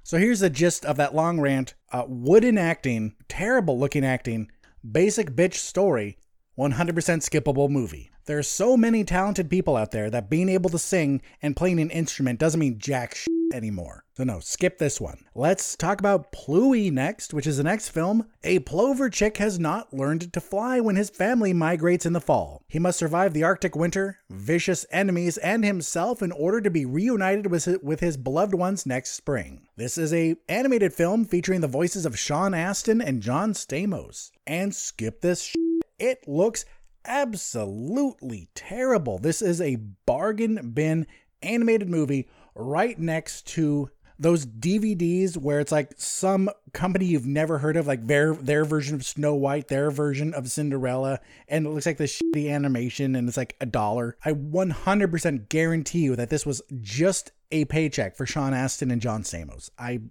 [0.01, 4.49] So here's the gist of that long rant: uh, wooden acting, terrible looking acting,
[4.91, 6.17] basic bitch story,
[6.57, 8.09] 100% skippable movie.
[8.25, 11.79] There are so many talented people out there that being able to sing and playing
[11.79, 14.03] an instrument doesn't mean jack shit anymore.
[14.19, 15.23] So no, skip this one.
[15.33, 18.25] Let's talk about Ploey next, which is the next film.
[18.43, 22.61] A plover chick has not learned to fly when his family migrates in the fall.
[22.67, 27.47] He must survive the Arctic winter, vicious enemies, and himself in order to be reunited
[27.47, 29.69] with his, with his beloved ones next spring.
[29.77, 34.31] This is a animated film featuring the voices of Sean Astin and John Stamos.
[34.45, 35.61] And skip this shit.
[35.97, 36.65] It looks
[37.05, 39.17] absolutely terrible.
[39.17, 41.07] This is a bargain bin
[41.41, 47.77] animated movie right next to those DVDs where it's like some company you've never heard
[47.77, 51.85] of, like their their version of Snow White, their version of Cinderella, and it looks
[51.85, 54.17] like this shitty animation, and it's like a dollar.
[54.25, 59.23] I 100% guarantee you that this was just a paycheck for Sean Astin and John
[59.23, 59.69] Stamos.
[59.79, 60.01] I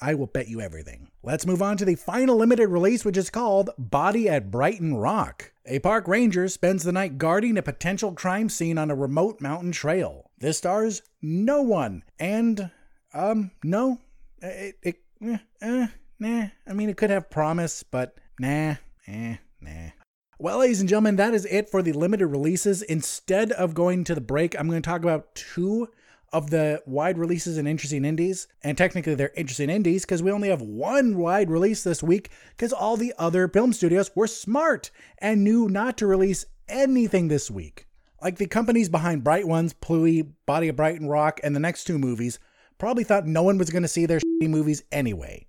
[0.00, 1.08] I will bet you everything.
[1.22, 5.52] Let's move on to the final limited release, which is called Body at Brighton Rock.
[5.64, 9.72] A park ranger spends the night guarding a potential crime scene on a remote mountain
[9.72, 10.30] trail.
[10.38, 12.70] This stars no one, and
[13.16, 13.98] um, no,
[14.42, 15.86] it, it eh, eh,
[16.18, 16.46] nah.
[16.66, 18.74] I mean, it could have promise, but nah,
[19.06, 19.90] eh, nah.
[20.38, 22.82] Well, ladies and gentlemen, that is it for the limited releases.
[22.82, 25.88] Instead of going to the break, I'm going to talk about two
[26.30, 28.46] of the wide releases and interesting indies.
[28.62, 32.74] And technically, they're interesting indies because we only have one wide release this week because
[32.74, 37.86] all the other film studios were smart and knew not to release anything this week.
[38.20, 41.98] Like the companies behind Bright Ones, Ploey, Body of Brighton Rock, and the next two
[41.98, 42.38] movies
[42.78, 45.46] probably thought no one was going to see their shitty movies anyway.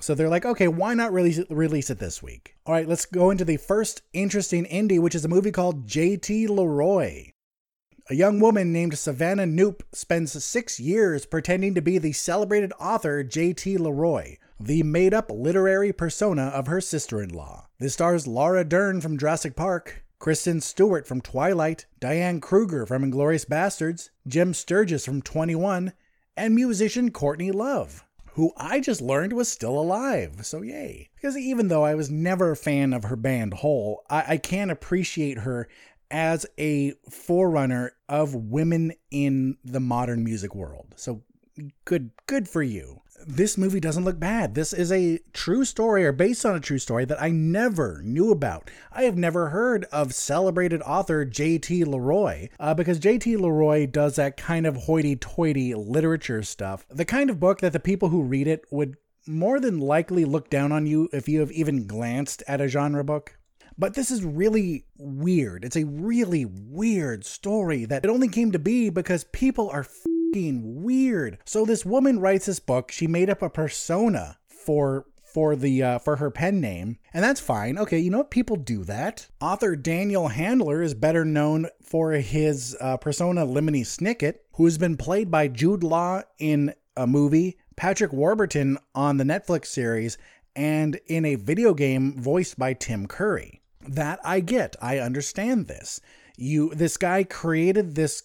[0.00, 2.56] So they're like, okay, why not release it, release it this week?
[2.66, 6.48] All right, let's go into the first interesting indie, which is a movie called J.T.
[6.48, 7.30] Leroy.
[8.08, 13.24] A young woman named Savannah Knoop spends six years pretending to be the celebrated author
[13.24, 13.78] J.T.
[13.78, 17.66] Leroy, the made up literary persona of her sister in law.
[17.78, 23.44] This stars Laura Dern from Jurassic Park, Kristen Stewart from Twilight, Diane Kruger from Inglourious
[23.44, 25.92] Basterds, Jim Sturgess from 21,
[26.36, 28.04] and musician Courtney Love.
[28.36, 30.44] who I just learned was still alive.
[30.44, 31.08] So yay.
[31.14, 34.68] Because even though I was never a fan of her band Hole, I, I can
[34.68, 35.68] appreciate her
[36.10, 40.92] as a forerunner of women in the modern music world.
[40.96, 41.22] So
[41.86, 43.00] good good for you.
[43.28, 44.54] This movie doesn't look bad.
[44.54, 48.30] This is a true story or based on a true story that I never knew
[48.30, 48.70] about.
[48.92, 51.82] I have never heard of celebrated author J.T.
[51.86, 53.36] Leroy uh, because J.T.
[53.36, 56.86] Leroy does that kind of hoity toity literature stuff.
[56.88, 60.48] The kind of book that the people who read it would more than likely look
[60.48, 63.36] down on you if you have even glanced at a genre book.
[63.76, 65.64] But this is really weird.
[65.64, 69.84] It's a really weird story that it only came to be because people are
[70.44, 71.38] weird.
[71.44, 72.90] So this woman writes this book.
[72.90, 77.40] She made up a persona for for the uh, for her pen name, and that's
[77.40, 77.76] fine.
[77.76, 78.30] Okay, you know what?
[78.30, 79.26] People do that.
[79.40, 84.96] Author Daniel Handler is better known for his uh, persona Lemony Snicket, who has been
[84.96, 90.16] played by Jude Law in a movie, Patrick Warburton on the Netflix series,
[90.54, 93.60] and in a video game voiced by Tim Curry.
[93.86, 94.74] That I get.
[94.80, 96.00] I understand this.
[96.38, 98.22] You this guy created this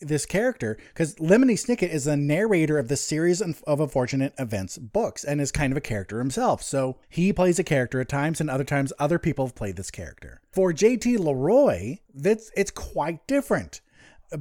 [0.00, 5.24] this character because Lemony Snicket is a narrator of the series of unfortunate events books
[5.24, 6.62] and is kind of a character himself.
[6.62, 9.90] So he plays a character at times, and other times other people have played this
[9.90, 10.40] character.
[10.52, 13.80] For JT Leroy, that's it's quite different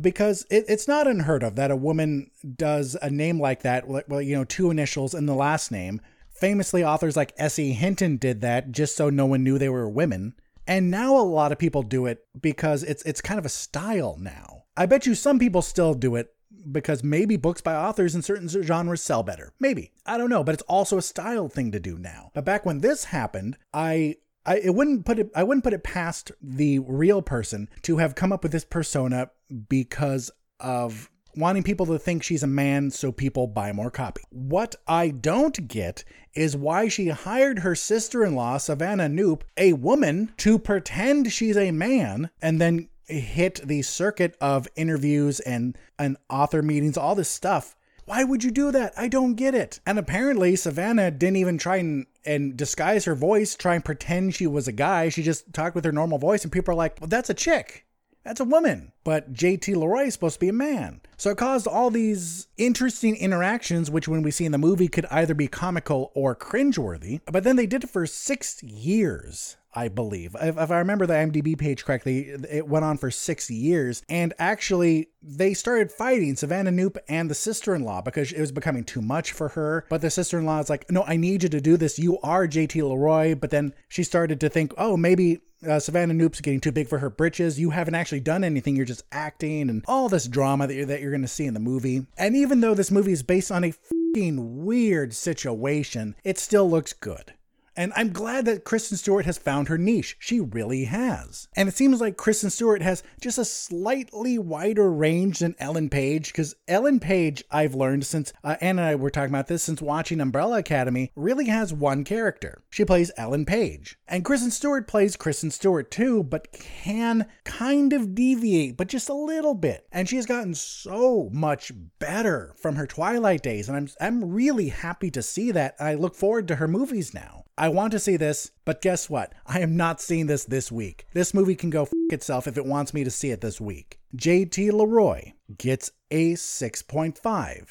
[0.02, 4.22] because it, it's not unheard of that a woman does a name like that, well,
[4.22, 6.02] you know, two initials and the last name.
[6.30, 7.72] Famously, authors like S.E.
[7.72, 10.36] Hinton did that just so no one knew they were women.
[10.68, 14.18] And now a lot of people do it because it's it's kind of a style
[14.20, 14.65] now.
[14.78, 16.34] I bet you some people still do it
[16.72, 19.54] because maybe books by authors in certain genres sell better.
[19.60, 19.92] Maybe.
[20.06, 22.32] I don't know, but it's also a style thing to do now.
[22.34, 25.84] But back when this happened, I I it wouldn't put it I wouldn't put it
[25.84, 29.30] past the real person to have come up with this persona
[29.70, 34.24] because of wanting people to think she's a man so people buy more copy.
[34.30, 39.74] What I don't get is why she hired her sister in law, Savannah Knoop, a
[39.74, 46.18] woman, to pretend she's a man and then hit the circuit of interviews and, and
[46.30, 47.76] author meetings, all this stuff.
[48.06, 48.94] Why would you do that?
[48.96, 49.80] I don't get it.
[49.86, 54.46] And apparently, Savannah didn't even try and, and disguise her voice, try and pretend she
[54.46, 55.10] was a guy.
[55.10, 57.86] She just talked with her normal voice, and people are like, well, that's a chick.
[58.26, 58.92] That's a woman.
[59.04, 61.00] But JT Leroy is supposed to be a man.
[61.16, 65.06] So it caused all these interesting interactions, which when we see in the movie could
[65.12, 67.22] either be comical or cringeworthy.
[67.32, 69.58] But then they did it for six years.
[69.78, 70.36] I believe.
[70.42, 74.04] If, if, I remember the IMDb page correctly, it went on for six years.
[74.08, 78.54] And actually, they started fighting Savannah Knoop and the sister in law because it was
[78.54, 79.86] becoming too much for her.
[79.90, 82.00] But the sister in law is like, no, I need you to do this.
[82.00, 83.36] You are JT Leroy.
[83.36, 87.00] But then she started to think, oh, maybe uh, Savannah Knoop's getting too big for
[87.00, 87.60] her britches.
[87.60, 88.76] You haven't actually done anything.
[88.76, 91.54] You're just acting and all this drama that you're, that you're going to see in
[91.54, 92.06] the movie.
[92.18, 93.74] And even though this movie is based on a
[94.16, 97.34] weird situation, it still looks good.
[97.78, 100.16] And I'm glad that Kristen Stewart has found her niche.
[100.20, 101.48] She really has.
[101.56, 106.28] And it seems like Kristen Stewart has just a slightly wider range than Ellen Page,
[106.32, 110.22] because Ellen Page, I've learned since uh, and I were talking about this since watching
[110.22, 112.64] Umbrella Academy, really has one character.
[112.70, 113.98] She plays Ellen Page.
[114.08, 119.14] And Kristen Stewart plays Kristen Stewart too, but can kind of deviate, but just a
[119.14, 119.88] little bit.
[119.92, 123.68] And she has gotten so much better from her Twilight days.
[123.68, 125.76] And I'm, I'm really happy to see that.
[125.80, 127.44] I look forward to her movies now.
[127.58, 129.32] I want to see this, but guess what?
[129.46, 131.06] I am not seeing this this week.
[131.14, 134.00] This movie can go f itself if it wants me to see it this week.
[134.18, 137.68] JT Leroy gets a 6.5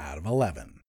[0.00, 0.80] out of 11.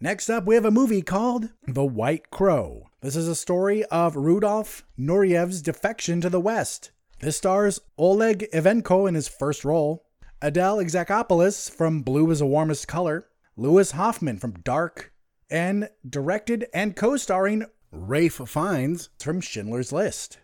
[0.00, 2.90] Next up, we have a movie called The White Crow.
[3.00, 6.90] This is a story of Rudolf Nureyev's defection to the West.
[7.20, 10.04] This stars Oleg Ivenko in his first role,
[10.42, 15.13] Adele Exarchopoulos from Blue is the Warmest Color, Louis Hofmann from Dark,
[15.50, 20.38] and directed and co starring Ralph Fiennes from Schindler's List.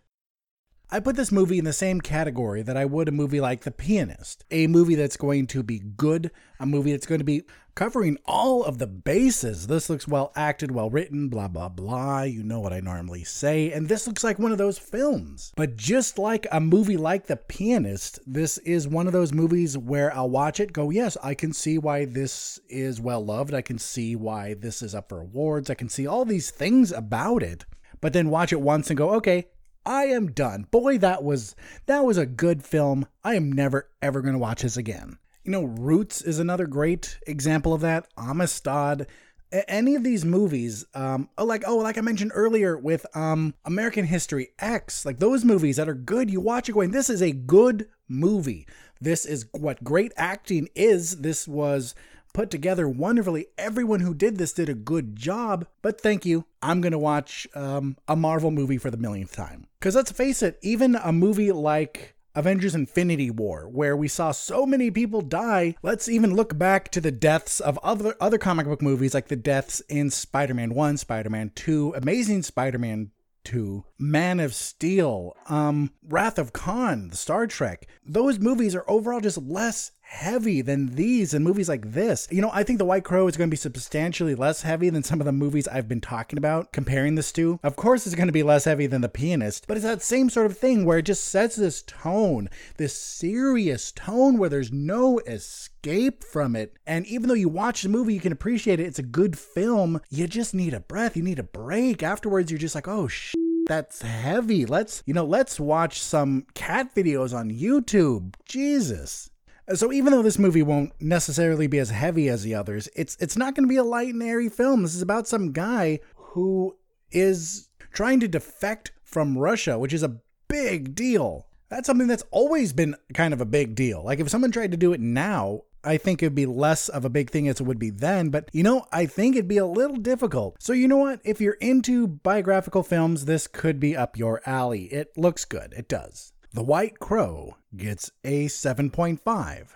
[0.93, 3.71] I put this movie in the same category that I would a movie like The
[3.71, 7.43] Pianist, a movie that's going to be good, a movie that's going to be
[7.75, 9.67] covering all of the bases.
[9.67, 12.23] This looks well acted, well written, blah, blah, blah.
[12.23, 13.73] You know what I normally say.
[13.73, 15.53] And this looks like one of those films.
[15.57, 20.15] But just like a movie like The Pianist, this is one of those movies where
[20.15, 23.55] I'll watch it, go, yes, I can see why this is well loved.
[23.55, 25.71] I can see why this is up for awards.
[25.71, 27.65] I can see all these things about it
[28.01, 29.49] but then watch it once and go, okay,
[29.85, 30.67] I am done.
[30.71, 31.55] Boy, that was
[31.87, 33.07] that was a good film.
[33.25, 35.19] I am never ever going to watch this again.
[35.45, 38.09] You know, Roots is another great example of that.
[38.17, 39.07] Amistad,
[39.53, 44.05] any of these movies, um, oh, like oh, like I mentioned earlier with um, American
[44.05, 46.31] History X, like those movies that are good.
[46.31, 48.67] You watch it going, this is a good movie.
[49.01, 51.23] This is what great acting is.
[51.23, 51.95] This was
[52.33, 53.47] put together wonderfully.
[53.59, 56.45] Everyone who did this did a good job, but thank you.
[56.63, 59.67] I'm going to watch um, a Marvel movie for the millionth time.
[59.79, 64.65] Because let's face it, even a movie like Avengers Infinity War, where we saw so
[64.65, 65.75] many people die.
[65.83, 69.37] Let's even look back to the deaths of other other comic book movies like the
[69.37, 73.11] deaths in Spider-Man 1, Spider-Man 2, Amazing Spider-Man
[73.45, 77.87] 2, Man of Steel, um, Wrath of Khan, the Star Trek.
[78.05, 82.27] Those movies are overall just less heavy than these and movies like this.
[82.31, 85.05] You know, I think The White Crow is going to be substantially less heavy than
[85.05, 87.61] some of the movies I've been talking about, comparing this to.
[87.63, 90.29] Of course, it's going to be less heavy than The Pianist, but it's that same
[90.29, 95.21] sort of thing where it just sets this tone, this serious tone where there's no
[95.21, 96.77] escape from it.
[96.87, 98.87] And even though you watch the movie, you can appreciate it.
[98.87, 100.01] It's a good film.
[100.11, 101.17] You just need a breath.
[101.17, 102.03] You need a break.
[102.03, 103.37] Afterwards, you're just like, oh, shit
[103.67, 104.67] that's heavy.
[104.67, 108.35] Let's, you know, let's watch some cat videos on YouTube.
[108.45, 109.30] Jesus.
[109.75, 113.37] So even though this movie won't necessarily be as heavy as the others, it's it's
[113.37, 114.83] not going to be a light and airy film.
[114.83, 116.77] This is about some guy who
[117.11, 121.47] is trying to defect from Russia, which is a big deal.
[121.69, 124.03] That's something that's always been kind of a big deal.
[124.05, 127.11] Like if someone tried to do it now, I think it'd be less of a
[127.11, 129.67] big thing as it would be then, but you know, I think it'd be a
[129.67, 130.57] little difficult.
[130.61, 131.21] So, you know what?
[131.25, 134.85] If you're into biographical films, this could be up your alley.
[134.87, 135.73] It looks good.
[135.77, 136.33] It does.
[136.53, 139.69] The White Crow gets a 7.5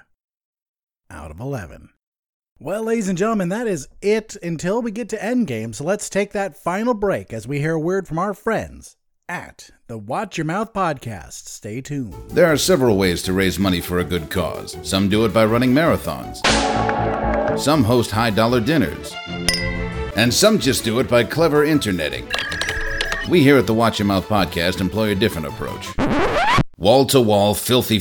[1.09, 1.91] out of 11.
[2.59, 5.73] Well, ladies and gentlemen, that is it until we get to Endgame.
[5.73, 8.97] So let's take that final break as we hear a word from our friends
[9.29, 11.47] at the Watch Your Mouth podcast.
[11.47, 12.13] Stay tuned.
[12.31, 14.77] There are several ways to raise money for a good cause.
[14.83, 16.39] Some do it by running marathons,
[17.57, 19.15] some host high dollar dinners,
[20.17, 22.29] and some just do it by clever interneting.
[23.31, 25.95] We here at the Watch Your Mouth podcast employ a different approach.
[26.77, 28.01] Wall to wall, filthy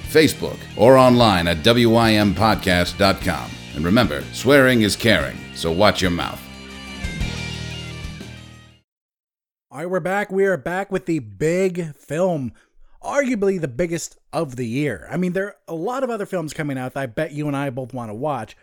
[0.11, 3.51] Facebook, or online at wympodcast.com.
[3.75, 6.41] And remember, swearing is caring, so watch your mouth.
[9.71, 10.31] All right, we're back.
[10.31, 12.51] We are back with the big film,
[13.01, 15.07] arguably the biggest of the year.
[15.09, 17.47] I mean, there are a lot of other films coming out that I bet you
[17.47, 18.57] and I both want to watch.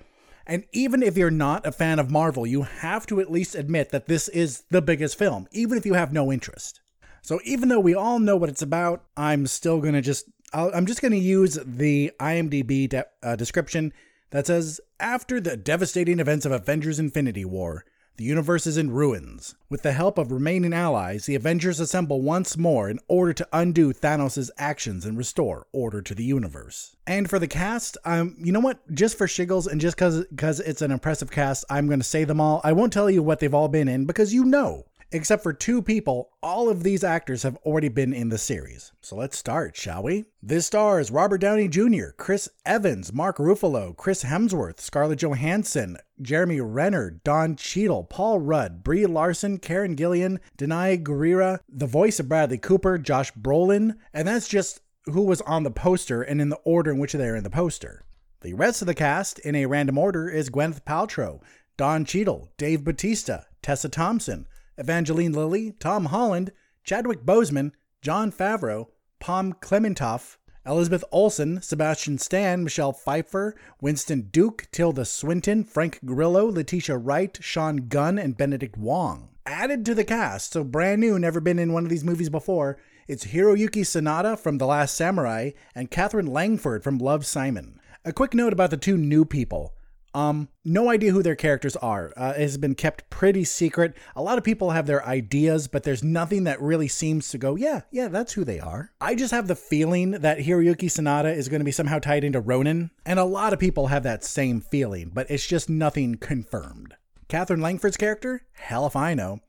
[0.46, 3.88] And even if you're not a fan of Marvel, you have to at least admit
[3.88, 6.82] that this is the biggest film, even if you have no interest.
[7.22, 10.70] So even though we all know what it's about, I'm still going to just I'll,
[10.74, 13.92] I'm just going to use the IMDb de- uh, description
[14.30, 17.84] that says after the devastating events of Avengers Infinity War,
[18.18, 19.54] the universe is in ruins.
[19.70, 23.92] With the help of remaining allies, the Avengers assemble once more in order to undo
[23.92, 26.96] Thanos' actions and restore order to the universe.
[27.06, 28.80] And for the cast, um, you know what?
[28.92, 32.40] Just for shiggles and just because it's an impressive cast, I'm going to say them
[32.40, 32.60] all.
[32.64, 34.86] I won't tell you what they've all been in because you know.
[35.10, 38.92] Except for two people, all of these actors have already been in the series.
[39.00, 40.26] So let's start, shall we?
[40.42, 47.20] This stars Robert Downey Jr., Chris Evans, Mark Ruffalo, Chris Hemsworth, Scarlett Johansson, Jeremy Renner,
[47.24, 52.98] Don Cheadle, Paul Rudd, Brie Larson, Karen Gillan, Danai Gurira, the voice of Bradley Cooper,
[52.98, 56.98] Josh Brolin, and that's just who was on the poster and in the order in
[56.98, 58.04] which they are in the poster.
[58.42, 61.40] The rest of the cast, in a random order, is Gwyneth Paltrow,
[61.78, 64.46] Don Cheadle, Dave Batista, Tessa Thompson,
[64.78, 66.52] Evangeline Lilly, Tom Holland,
[66.84, 68.86] Chadwick Boseman, Jon Favreau,
[69.20, 76.96] Pom Klementieff, Elizabeth Olsen, Sebastian Stan, Michelle Pfeiffer, Winston Duke, Tilda Swinton, Frank Grillo, Letitia
[76.96, 79.30] Wright, Sean Gunn, and Benedict Wong.
[79.46, 82.78] Added to the cast, so brand new, never been in one of these movies before,
[83.08, 87.80] it's Hiroyuki Sanada from The Last Samurai and Katherine Langford from Love Simon.
[88.04, 89.74] A quick note about the two new people.
[90.14, 92.12] Um, no idea who their characters are.
[92.16, 93.94] Uh, it has been kept pretty secret.
[94.16, 97.56] A lot of people have their ideas, but there's nothing that really seems to go,
[97.56, 98.90] yeah, yeah, that's who they are.
[99.00, 102.40] I just have the feeling that Hiroyuki Sanada is going to be somehow tied into
[102.40, 106.94] Ronin, and a lot of people have that same feeling, but it's just nothing confirmed.
[107.28, 108.42] Katherine Langford's character?
[108.52, 109.40] Hell if I know.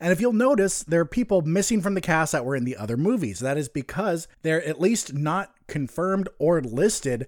[0.00, 2.76] And if you'll notice, there are people missing from the cast that were in the
[2.76, 3.40] other movies.
[3.40, 7.26] That is because they're at least not confirmed or listed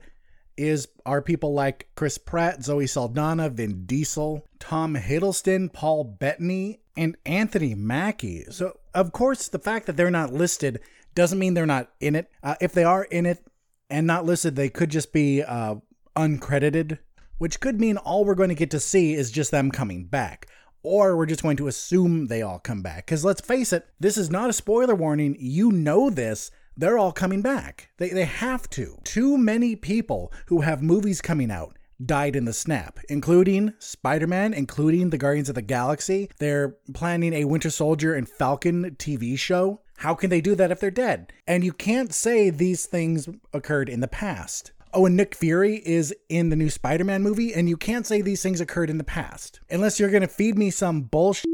[0.56, 7.16] is are people like Chris Pratt, Zoe Saldana, Vin Diesel, Tom Hiddleston, Paul Bettany, and
[7.26, 8.44] Anthony Mackie.
[8.50, 10.80] So, of course, the fact that they're not listed
[11.14, 12.30] doesn't mean they're not in it.
[12.42, 13.44] Uh, if they are in it
[13.90, 15.76] and not listed, they could just be uh,
[16.16, 16.98] uncredited,
[17.38, 20.46] which could mean all we're going to get to see is just them coming back.
[20.82, 23.06] Or we're just going to assume they all come back.
[23.06, 25.36] Because let's face it, this is not a spoiler warning.
[25.38, 26.52] You know this.
[26.78, 27.88] They're all coming back.
[27.96, 28.98] They, they have to.
[29.02, 34.52] Too many people who have movies coming out died in the snap, including Spider Man,
[34.52, 36.28] including the Guardians of the Galaxy.
[36.38, 39.80] They're planning a Winter Soldier and Falcon TV show.
[39.98, 41.32] How can they do that if they're dead?
[41.46, 44.72] And you can't say these things occurred in the past.
[44.92, 48.20] Oh, and Nick Fury is in the new Spider Man movie, and you can't say
[48.20, 49.60] these things occurred in the past.
[49.70, 51.46] Unless you're gonna feed me some bullshit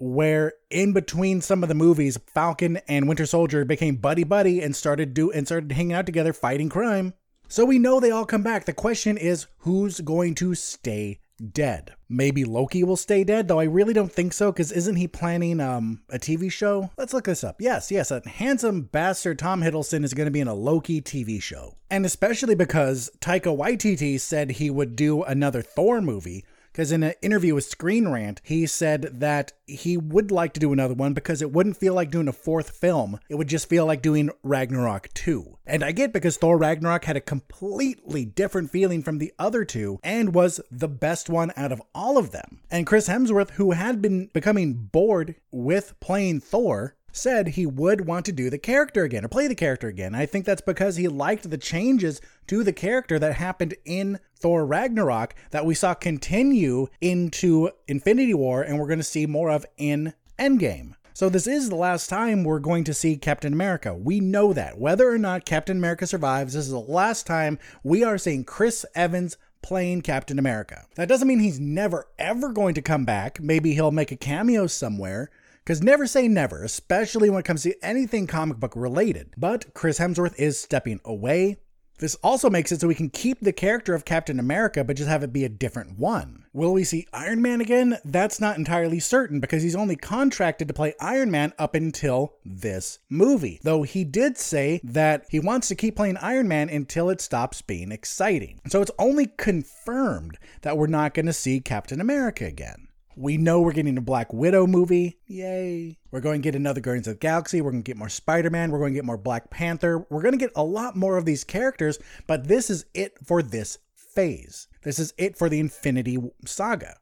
[0.00, 4.74] where in between some of the movies, Falcon and Winter Soldier became buddy buddy and
[4.74, 7.12] started do and started hanging out together fighting crime.
[7.48, 8.64] So we know they all come back.
[8.64, 11.20] The question is who's going to stay
[11.52, 11.92] dead?
[12.08, 15.60] Maybe Loki will stay dead, though I really don't think so cuz isn't he planning
[15.60, 16.90] um a TV show?
[16.96, 17.60] Let's look this up.
[17.60, 21.42] Yes, yes, a handsome bastard Tom Hiddleston is going to be in a Loki TV
[21.42, 21.76] show.
[21.90, 27.14] And especially because Taika Waititi said he would do another Thor movie because in an
[27.22, 31.42] interview with Screen Rant, he said that he would like to do another one because
[31.42, 33.18] it wouldn't feel like doing a fourth film.
[33.28, 35.58] It would just feel like doing Ragnarok 2.
[35.66, 40.00] And I get because Thor Ragnarok had a completely different feeling from the other two
[40.02, 42.60] and was the best one out of all of them.
[42.70, 48.24] And Chris Hemsworth, who had been becoming bored with playing Thor, said he would want
[48.26, 50.14] to do the character again or play the character again.
[50.14, 54.64] I think that's because he liked the changes to the character that happened in Thor
[54.66, 59.66] Ragnarok that we saw continue into Infinity War and we're going to see more of
[59.76, 60.94] in Endgame.
[61.12, 63.94] So this is the last time we're going to see Captain America.
[63.94, 64.78] We know that.
[64.78, 68.86] Whether or not Captain America survives, this is the last time we are seeing Chris
[68.94, 70.86] Evans playing Captain America.
[70.94, 73.40] That doesn't mean he's never ever going to come back.
[73.40, 75.30] Maybe he'll make a cameo somewhere.
[75.70, 79.34] Because never say never, especially when it comes to anything comic book related.
[79.36, 81.58] But Chris Hemsworth is stepping away.
[82.00, 85.08] This also makes it so we can keep the character of Captain America, but just
[85.08, 86.46] have it be a different one.
[86.52, 87.98] Will we see Iron Man again?
[88.04, 92.98] That's not entirely certain because he's only contracted to play Iron Man up until this
[93.08, 93.60] movie.
[93.62, 97.62] Though he did say that he wants to keep playing Iron Man until it stops
[97.62, 98.60] being exciting.
[98.66, 102.88] So it's only confirmed that we're not going to see Captain America again.
[103.16, 105.18] We know we're getting a Black Widow movie.
[105.26, 105.98] Yay.
[106.10, 107.60] We're going to get another Guardians of the Galaxy.
[107.60, 108.70] We're going to get more Spider Man.
[108.70, 110.06] We're going to get more Black Panther.
[110.10, 113.42] We're going to get a lot more of these characters, but this is it for
[113.42, 114.68] this phase.
[114.82, 116.96] This is it for the Infinity Saga.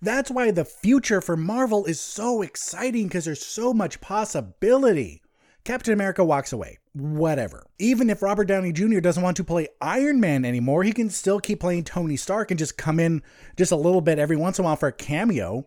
[0.00, 5.22] That's why the future for Marvel is so exciting because there's so much possibility.
[5.64, 6.78] Captain America walks away.
[6.92, 7.66] Whatever.
[7.78, 9.00] Even if Robert Downey Jr.
[9.00, 12.58] doesn't want to play Iron Man anymore, he can still keep playing Tony Stark and
[12.58, 13.22] just come in
[13.56, 15.66] just a little bit every once in a while for a cameo.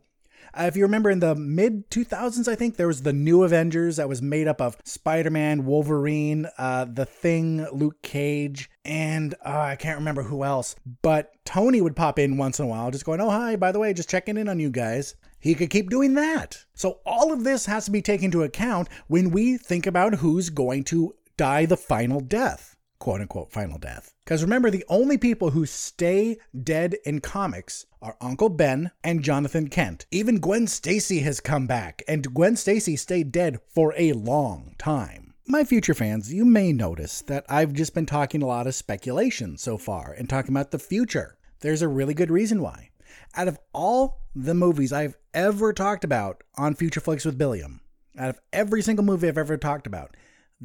[0.58, 3.98] Uh, if you remember in the mid 2000s, I think there was the new Avengers
[3.98, 9.60] that was made up of Spider Man, Wolverine, uh, The Thing, Luke Cage, and uh,
[9.60, 10.76] I can't remember who else.
[11.02, 13.80] But Tony would pop in once in a while, just going, Oh, hi, by the
[13.80, 15.16] way, just checking in on you guys.
[15.46, 16.66] He could keep doing that.
[16.74, 20.50] So all of this has to be taken into account when we think about who's
[20.50, 24.12] going to die the final death, quote unquote, final death.
[24.24, 29.68] Because remember, the only people who stay dead in comics are Uncle Ben and Jonathan
[29.68, 30.08] Kent.
[30.10, 35.36] Even Gwen Stacy has come back, and Gwen Stacy stayed dead for a long time.
[35.46, 39.60] My future fans, you may notice that I've just been talking a lot of speculation
[39.60, 41.38] so far and talking about the future.
[41.60, 42.89] There's a really good reason why.
[43.36, 47.82] Out of all the movies I've ever talked about on Future Flicks with Billiam,
[48.18, 50.16] out of every single movie I've ever talked about,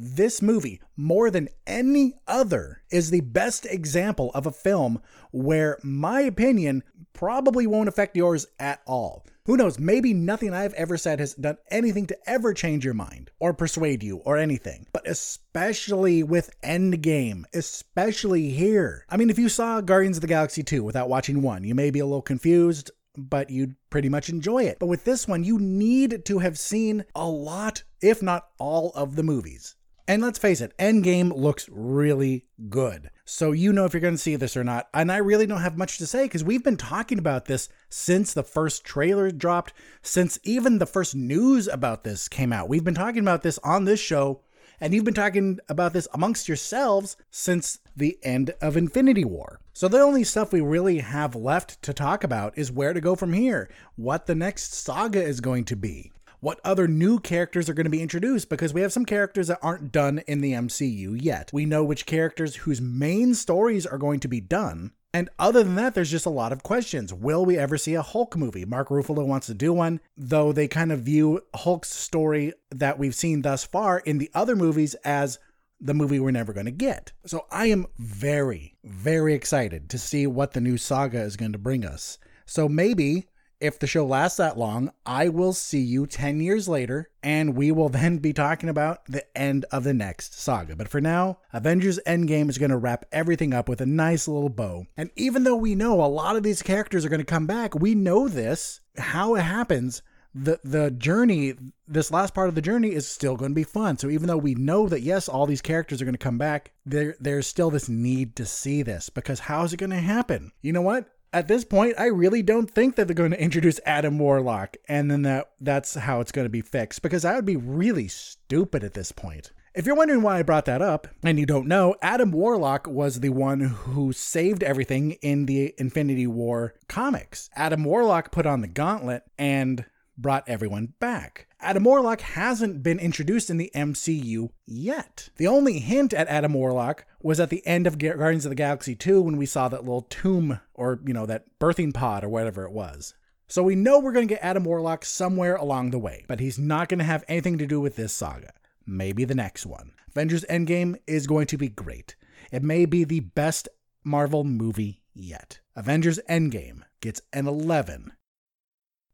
[0.01, 4.99] this movie, more than any other, is the best example of a film
[5.31, 6.83] where my opinion
[7.13, 9.25] probably won't affect yours at all.
[9.45, 13.31] Who knows, maybe nothing I've ever said has done anything to ever change your mind
[13.39, 14.87] or persuade you or anything.
[14.93, 19.05] But especially with Endgame, especially here.
[19.09, 21.91] I mean, if you saw Guardians of the Galaxy 2 without watching 1, you may
[21.91, 24.77] be a little confused, but you'd pretty much enjoy it.
[24.79, 29.15] But with this one, you need to have seen a lot, if not all, of
[29.15, 29.75] the movies.
[30.07, 33.09] And let's face it, Endgame looks really good.
[33.25, 34.89] So you know if you're going to see this or not.
[34.93, 38.33] And I really don't have much to say because we've been talking about this since
[38.33, 42.67] the first trailer dropped, since even the first news about this came out.
[42.67, 44.41] We've been talking about this on this show,
[44.81, 49.59] and you've been talking about this amongst yourselves since the end of Infinity War.
[49.73, 53.15] So the only stuff we really have left to talk about is where to go
[53.15, 56.11] from here, what the next saga is going to be
[56.41, 59.59] what other new characters are going to be introduced because we have some characters that
[59.61, 61.51] aren't done in the MCU yet.
[61.53, 64.91] We know which characters whose main stories are going to be done.
[65.13, 67.13] And other than that, there's just a lot of questions.
[67.13, 68.65] Will we ever see a Hulk movie?
[68.65, 73.15] Mark Ruffalo wants to do one, though they kind of view Hulk's story that we've
[73.15, 75.37] seen thus far in the other movies as
[75.79, 77.11] the movie we're never going to get.
[77.25, 81.57] So I am very, very excited to see what the new saga is going to
[81.57, 82.17] bring us.
[82.45, 83.27] So maybe
[83.61, 87.71] if the show lasts that long, I will see you 10 years later and we
[87.71, 90.75] will then be talking about the end of the next saga.
[90.75, 94.49] But for now, Avengers Endgame is going to wrap everything up with a nice little
[94.49, 94.87] bow.
[94.97, 97.75] And even though we know a lot of these characters are going to come back,
[97.75, 100.01] we know this, how it happens.
[100.33, 101.55] The, the journey,
[101.89, 103.97] this last part of the journey is still going to be fun.
[103.97, 106.71] So even though we know that yes, all these characters are going to come back,
[106.85, 110.53] there there's still this need to see this because how is it going to happen?
[110.61, 111.09] You know what?
[111.33, 115.09] At this point, I really don't think that they're going to introduce Adam Warlock and
[115.09, 118.83] then that that's how it's going to be fixed because that would be really stupid
[118.83, 119.51] at this point.
[119.73, 123.21] If you're wondering why I brought that up and you don't know, Adam Warlock was
[123.21, 127.49] the one who saved everything in the Infinity War comics.
[127.55, 129.85] Adam Warlock put on the gauntlet and
[130.17, 131.47] brought everyone back.
[131.63, 135.29] Adam Warlock hasn't been introduced in the MCU yet.
[135.37, 138.95] The only hint at Adam Warlock was at the end of Guardians of the Galaxy
[138.95, 142.65] 2 when we saw that little tomb or, you know, that birthing pod or whatever
[142.65, 143.13] it was.
[143.47, 146.57] So we know we're going to get Adam Warlock somewhere along the way, but he's
[146.57, 148.53] not going to have anything to do with this saga.
[148.87, 149.91] Maybe the next one.
[150.09, 152.15] Avengers Endgame is going to be great.
[152.51, 153.69] It may be the best
[154.03, 155.59] Marvel movie yet.
[155.75, 158.13] Avengers Endgame gets an 11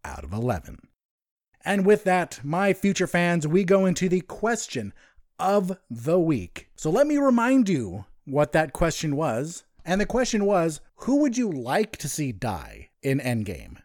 [0.06, 0.87] out of 11.
[1.68, 4.94] And with that, my future fans, we go into the question
[5.38, 6.70] of the week.
[6.78, 9.66] So let me remind you what that question was.
[9.84, 13.82] And the question was who would you like to see die in Endgame?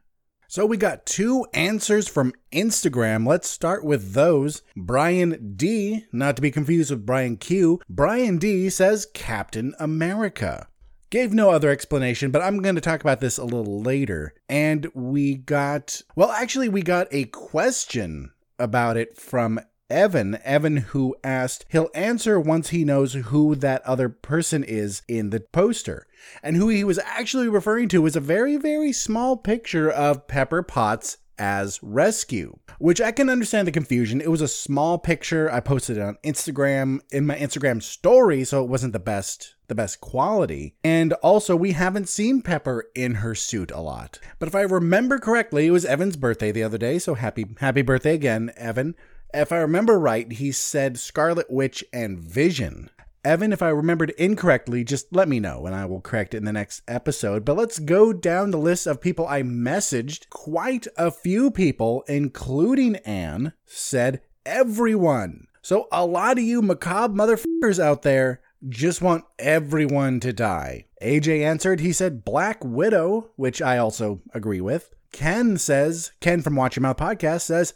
[0.47, 3.27] So we got two answers from Instagram.
[3.27, 4.63] Let's start with those.
[4.77, 10.69] Brian D, not to be confused with Brian Q, Brian D says Captain America.
[11.13, 14.33] Gave no other explanation, but I'm going to talk about this a little later.
[14.49, 19.61] And we got, well, actually, we got a question about it from
[19.91, 20.39] Evan.
[20.43, 25.41] Evan, who asked, he'll answer once he knows who that other person is in the
[25.41, 26.07] poster.
[26.43, 30.63] And who he was actually referring to was a very, very small picture of Pepper
[30.63, 34.21] Potts as rescue, which I can understand the confusion.
[34.21, 35.53] It was a small picture.
[35.53, 39.75] I posted it on Instagram in my Instagram story, so it wasn't the best the
[39.75, 40.75] best quality.
[40.85, 44.19] And also we haven't seen Pepper in her suit a lot.
[44.39, 47.83] But if I remember correctly, it was Evan's birthday the other day, so happy happy
[47.83, 48.95] birthday again, Evan.
[49.35, 52.91] If I remember right, he said Scarlet Witch and Vision.
[53.25, 56.45] Evan, if I remembered incorrectly, just let me know and I will correct it in
[56.45, 57.45] the next episode.
[57.45, 60.29] But let's go down the list of people I messaged.
[60.29, 65.47] Quite a few people, including Anne, said everyone.
[65.63, 70.87] So a lot of you macabre motherfuckers out there just want everyone to die.
[71.01, 74.93] AJ answered, he said Black Widow, which I also agree with.
[75.13, 77.75] Ken says, Ken from Watch Your Mouth podcast says,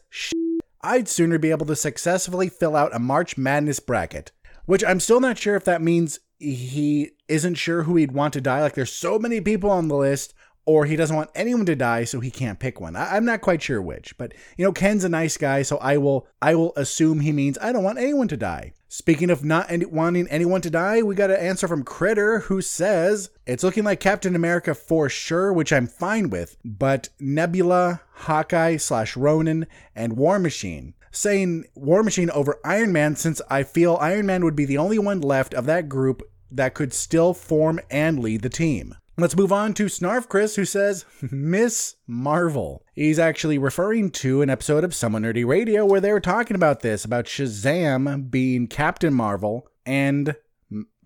[0.81, 4.33] I'd sooner be able to successfully fill out a March Madness bracket
[4.67, 8.41] which I'm still not sure if that means he isn't sure who he'd want to
[8.41, 8.61] die.
[8.61, 10.35] Like there's so many people on the list,
[10.67, 12.97] or he doesn't want anyone to die, so he can't pick one.
[12.97, 15.97] I- am not quite sure which, but you know, Ken's a nice guy, so I
[15.97, 18.73] will I will assume he means I don't want anyone to die.
[18.89, 22.61] Speaking of not any- wanting anyone to die, we got an answer from Critter who
[22.61, 28.77] says it's looking like Captain America for sure, which I'm fine with, but Nebula, Hawkeye
[28.77, 34.27] slash Ronin, and War Machine saying War Machine over Iron Man since I feel Iron
[34.27, 38.21] Man would be the only one left of that group that could still form and
[38.21, 38.95] lead the team.
[39.19, 42.85] Let's move on to Snarf Chris, who says Miss Marvel.
[42.93, 46.81] He's actually referring to an episode of Somewhat Nerdy Radio where they were talking about
[46.81, 50.37] this, about Shazam being Captain Marvel and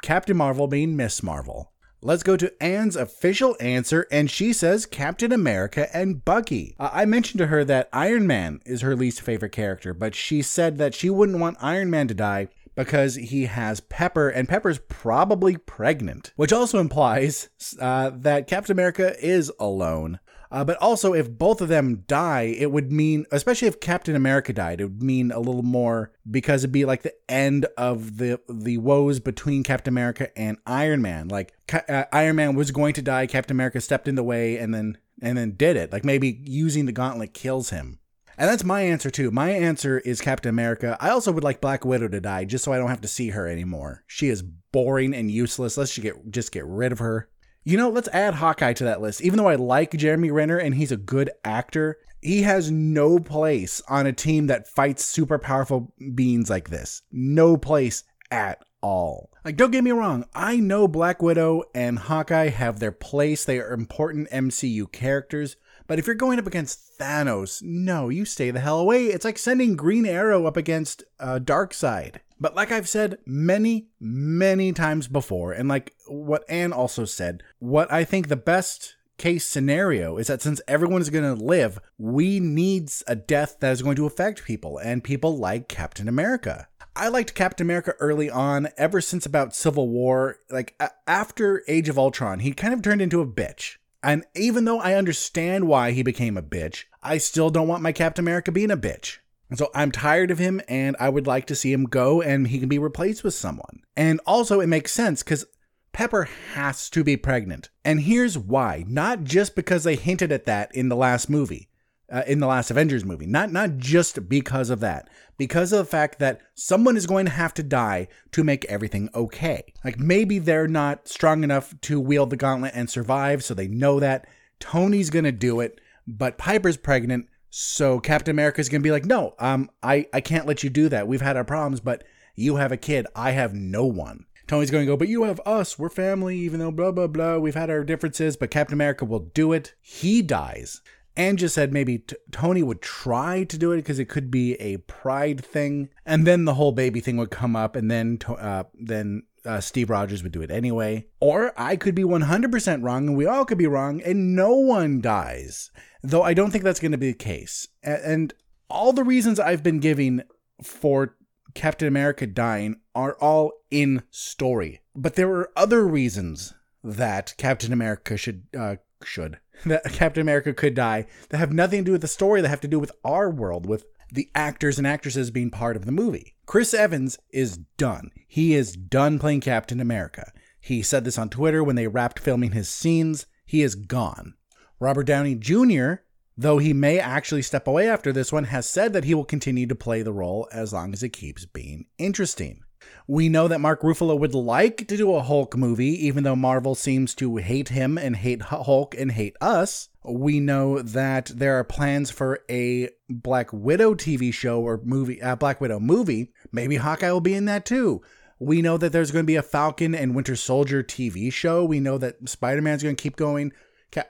[0.02, 1.69] Captain Marvel being Miss Marvel.
[2.02, 6.74] Let's go to Anne's official answer, and she says Captain America and Bucky.
[6.80, 10.40] Uh, I mentioned to her that Iron Man is her least favorite character, but she
[10.40, 14.78] said that she wouldn't want Iron Man to die because he has Pepper, and Pepper's
[14.88, 20.20] probably pregnant, which also implies uh, that Captain America is alone.
[20.50, 24.52] Uh, but also, if both of them die, it would mean, especially if Captain America
[24.52, 28.40] died, it would mean a little more because it'd be like the end of the
[28.48, 31.28] the woes between Captain America and Iron Man.
[31.28, 31.52] Like
[31.88, 34.98] uh, Iron Man was going to die, Captain America stepped in the way, and then
[35.22, 35.92] and then did it.
[35.92, 38.00] Like maybe using the gauntlet kills him.
[38.36, 39.30] And that's my answer too.
[39.30, 40.96] My answer is Captain America.
[40.98, 43.30] I also would like Black Widow to die just so I don't have to see
[43.30, 44.02] her anymore.
[44.06, 45.76] She is boring and useless.
[45.76, 47.28] Let's just get just get rid of her.
[47.62, 49.20] You know, let's add Hawkeye to that list.
[49.20, 53.82] Even though I like Jeremy Renner and he's a good actor, he has no place
[53.88, 57.02] on a team that fights super powerful beings like this.
[57.12, 59.30] No place at all.
[59.44, 63.44] Like, don't get me wrong, I know Black Widow and Hawkeye have their place.
[63.44, 65.56] They are important MCU characters.
[65.86, 69.06] But if you're going up against Thanos, no, you stay the hell away.
[69.06, 72.16] It's like sending Green Arrow up against uh, Darkseid.
[72.40, 77.92] But like I've said many, many times before, and like what Anne also said, what
[77.92, 82.40] I think the best case scenario is that since everyone is going to live, we
[82.40, 86.68] need a death that is going to affect people, and people like Captain America.
[86.96, 90.38] I liked Captain America early on, ever since about Civil War.
[90.50, 93.76] Like a- after Age of Ultron, he kind of turned into a bitch.
[94.02, 97.92] And even though I understand why he became a bitch, I still don't want my
[97.92, 99.18] Captain America being a bitch.
[99.50, 102.48] And so I'm tired of him and I would like to see him go and
[102.48, 103.82] he can be replaced with someone.
[103.96, 105.44] And also, it makes sense because
[105.92, 107.68] Pepper has to be pregnant.
[107.84, 111.66] And here's why not just because they hinted at that in the last movie.
[112.12, 115.84] Uh, in the last Avengers movie, not not just because of that, because of the
[115.84, 119.72] fact that someone is going to have to die to make everything okay.
[119.84, 124.00] Like maybe they're not strong enough to wield the gauntlet and survive, so they know
[124.00, 124.26] that
[124.58, 129.34] Tony's gonna do it, but Pepper's pregnant, so Captain America is gonna be like, no,
[129.38, 131.06] um, I I can't let you do that.
[131.06, 133.06] We've had our problems, but you have a kid.
[133.14, 134.26] I have no one.
[134.46, 135.78] Tony's going to go, but you have us.
[135.78, 137.38] We're family, even though blah, blah, blah.
[137.38, 139.74] We've had our differences, but Captain America will do it.
[139.80, 140.80] He dies.
[141.16, 144.54] And just said maybe t- Tony would try to do it because it could be
[144.54, 145.90] a pride thing.
[146.04, 149.90] And then the whole baby thing would come up, and then, uh, then uh, Steve
[149.90, 151.06] Rogers would do it anyway.
[151.20, 155.00] Or I could be 100% wrong, and we all could be wrong, and no one
[155.00, 155.70] dies.
[156.02, 157.68] Though I don't think that's going to be the case.
[157.82, 158.32] And
[158.68, 160.22] all the reasons I've been giving
[160.62, 161.16] for
[161.54, 164.80] Captain America dying are all in story.
[164.94, 170.74] But there are other reasons that Captain America should uh, should that Captain America could
[170.74, 173.30] die that have nothing to do with the story that have to do with our
[173.30, 176.34] world with the actors and actresses being part of the movie.
[176.46, 178.10] Chris Evans is done.
[178.26, 180.32] He is done playing Captain America.
[180.60, 183.26] He said this on Twitter when they wrapped filming his scenes.
[183.46, 184.34] He is gone.
[184.78, 185.94] Robert Downey Jr.,
[186.36, 189.66] though he may actually step away after this one, has said that he will continue
[189.66, 192.62] to play the role as long as it keeps being interesting.
[193.06, 196.74] We know that Mark Ruffalo would like to do a Hulk movie, even though Marvel
[196.74, 199.89] seems to hate him and hate Hulk and hate us.
[200.02, 205.36] We know that there are plans for a Black Widow TV show or movie, uh,
[205.36, 206.32] Black Widow movie.
[206.52, 208.00] Maybe Hawkeye will be in that too.
[208.38, 211.64] We know that there's going to be a Falcon and Winter Soldier TV show.
[211.64, 213.52] We know that Spider Man's going to keep going.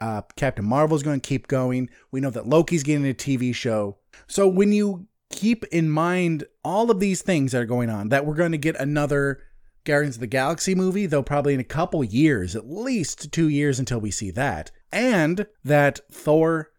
[0.01, 1.91] Uh, Captain Marvel's going to keep going.
[2.13, 3.99] We know that Loki's getting a TV show.
[4.29, 8.25] So when you keep in mind all of these things that are going on, that
[8.25, 9.43] we're going to get another
[9.85, 13.79] Guardians of the Galaxy movie, though probably in a couple years, at least two years
[13.79, 16.71] until we see that, and that Thor.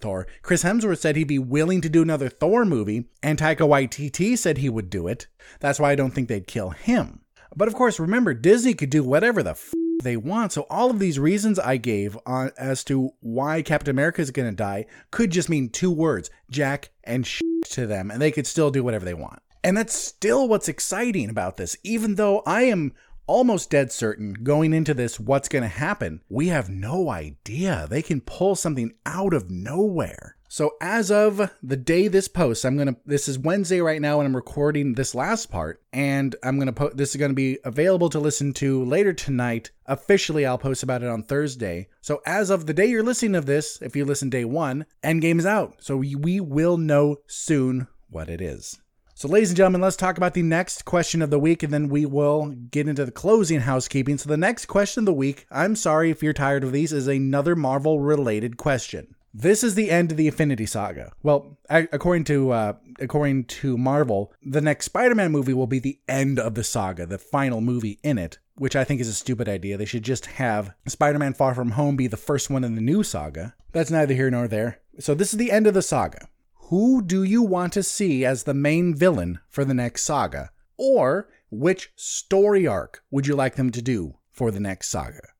[0.00, 0.26] Thor.
[0.42, 4.58] Chris Hemsworth said he'd be willing to do another Thor movie, and Taika Waititi said
[4.58, 5.26] he would do it.
[5.58, 7.22] That's why I don't think they'd kill him.
[7.56, 10.52] But of course, remember, Disney could do whatever the f- they want.
[10.52, 14.48] So all of these reasons I gave on as to why Captain America is going
[14.48, 18.46] to die could just mean two words: Jack and shit to them, and they could
[18.46, 19.42] still do whatever they want.
[19.62, 22.94] And that's still what's exciting about this, even though I am
[23.30, 26.20] almost dead certain going into this what's going to happen.
[26.28, 27.86] We have no idea.
[27.88, 30.34] They can pull something out of nowhere.
[30.48, 32.96] So as of the day this posts, I'm gonna.
[33.06, 36.96] This is Wednesday right now, and I'm recording this last part, and I'm gonna put.
[36.96, 39.70] This is gonna be available to listen to later tonight.
[39.86, 41.86] Officially, I'll post about it on Thursday.
[42.00, 45.38] So as of the day you're listening of this, if you listen day one, Endgame
[45.38, 45.76] is out.
[45.78, 48.80] So we, we will know soon what it is.
[49.20, 51.90] So, ladies and gentlemen, let's talk about the next question of the week, and then
[51.90, 54.16] we will get into the closing housekeeping.
[54.16, 57.06] So, the next question of the week, I'm sorry if you're tired of these, is
[57.06, 59.14] another Marvel related question.
[59.34, 61.12] This is the end of the Infinity Saga.
[61.22, 66.38] Well, according to uh, according to Marvel, the next Spider-Man movie will be the end
[66.38, 69.76] of the saga, the final movie in it, which I think is a stupid idea.
[69.76, 73.02] They should just have Spider-Man Far From Home be the first one in the new
[73.02, 73.54] saga.
[73.72, 74.80] That's neither here nor there.
[74.98, 76.26] So this is the end of the saga.
[76.70, 80.50] Who do you want to see as the main villain for the next saga?
[80.76, 85.30] Or which story arc would you like them to do for the next saga?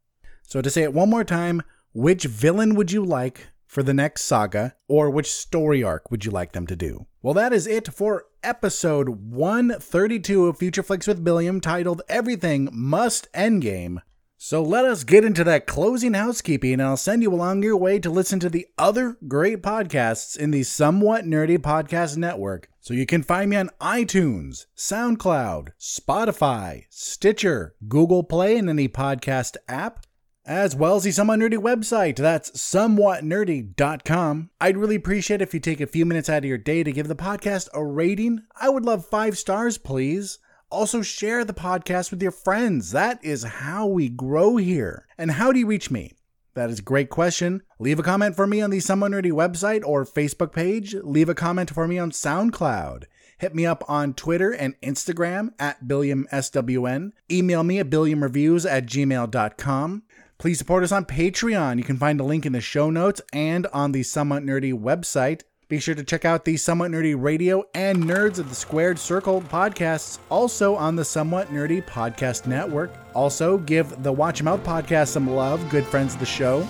[0.42, 1.62] So to say it one more time,
[1.92, 6.32] which villain would you like for the next saga, or which story arc would you
[6.32, 7.06] like them to do?
[7.22, 13.32] Well, that is it for episode 132 of Future Flicks with Billiam, titled Everything Must
[13.32, 14.02] Endgame.
[14.42, 17.98] So let us get into that closing housekeeping, and I'll send you along your way
[17.98, 22.70] to listen to the other great podcasts in the Somewhat Nerdy Podcast Network.
[22.80, 29.58] So you can find me on iTunes, SoundCloud, Spotify, Stitcher, Google Play, and any podcast
[29.68, 30.06] app
[30.46, 32.16] as well as the Somewhat Nerdy website.
[32.16, 34.50] That's somewhatnerdy.com.
[34.58, 37.08] I'd really appreciate if you take a few minutes out of your day to give
[37.08, 38.44] the podcast a rating.
[38.58, 40.38] I would love five stars, please.
[40.70, 42.92] Also, share the podcast with your friends.
[42.92, 45.06] That is how we grow here.
[45.18, 46.12] And how do you reach me?
[46.54, 47.62] That is a great question.
[47.78, 50.94] Leave a comment for me on the Somewhat Nerdy website or Facebook page.
[50.94, 53.04] Leave a comment for me on SoundCloud.
[53.38, 57.12] Hit me up on Twitter and Instagram at BilliamSWN.
[57.30, 60.02] Email me at BilliamReviews at gmail.com.
[60.38, 61.78] Please support us on Patreon.
[61.78, 65.42] You can find a link in the show notes and on the Somewhat Nerdy website.
[65.70, 69.40] Be sure to check out the Somewhat Nerdy Radio and Nerds of the Squared Circle
[69.42, 72.90] podcasts, also on the Somewhat Nerdy Podcast Network.
[73.14, 76.66] Also, give the Watch Your Mouth podcast some love, good friends of the show.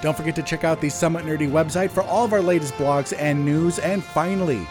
[0.00, 3.12] Don't forget to check out the Somewhat Nerdy website for all of our latest blogs
[3.18, 3.80] and news.
[3.80, 4.66] And finally,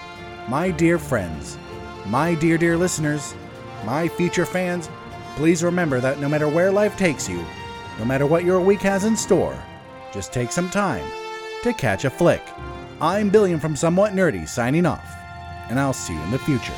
[0.50, 1.56] my dear friends,
[2.08, 3.36] my dear, dear listeners,
[3.86, 4.90] my future fans,
[5.36, 7.46] please remember that no matter where life takes you,
[8.00, 9.56] no matter what your week has in store,
[10.12, 11.08] just take some time
[11.62, 12.42] to catch a flick.
[13.00, 15.16] I'm Billiam from Somewhat Nerdy signing off,
[15.70, 16.74] and I'll see you in the future.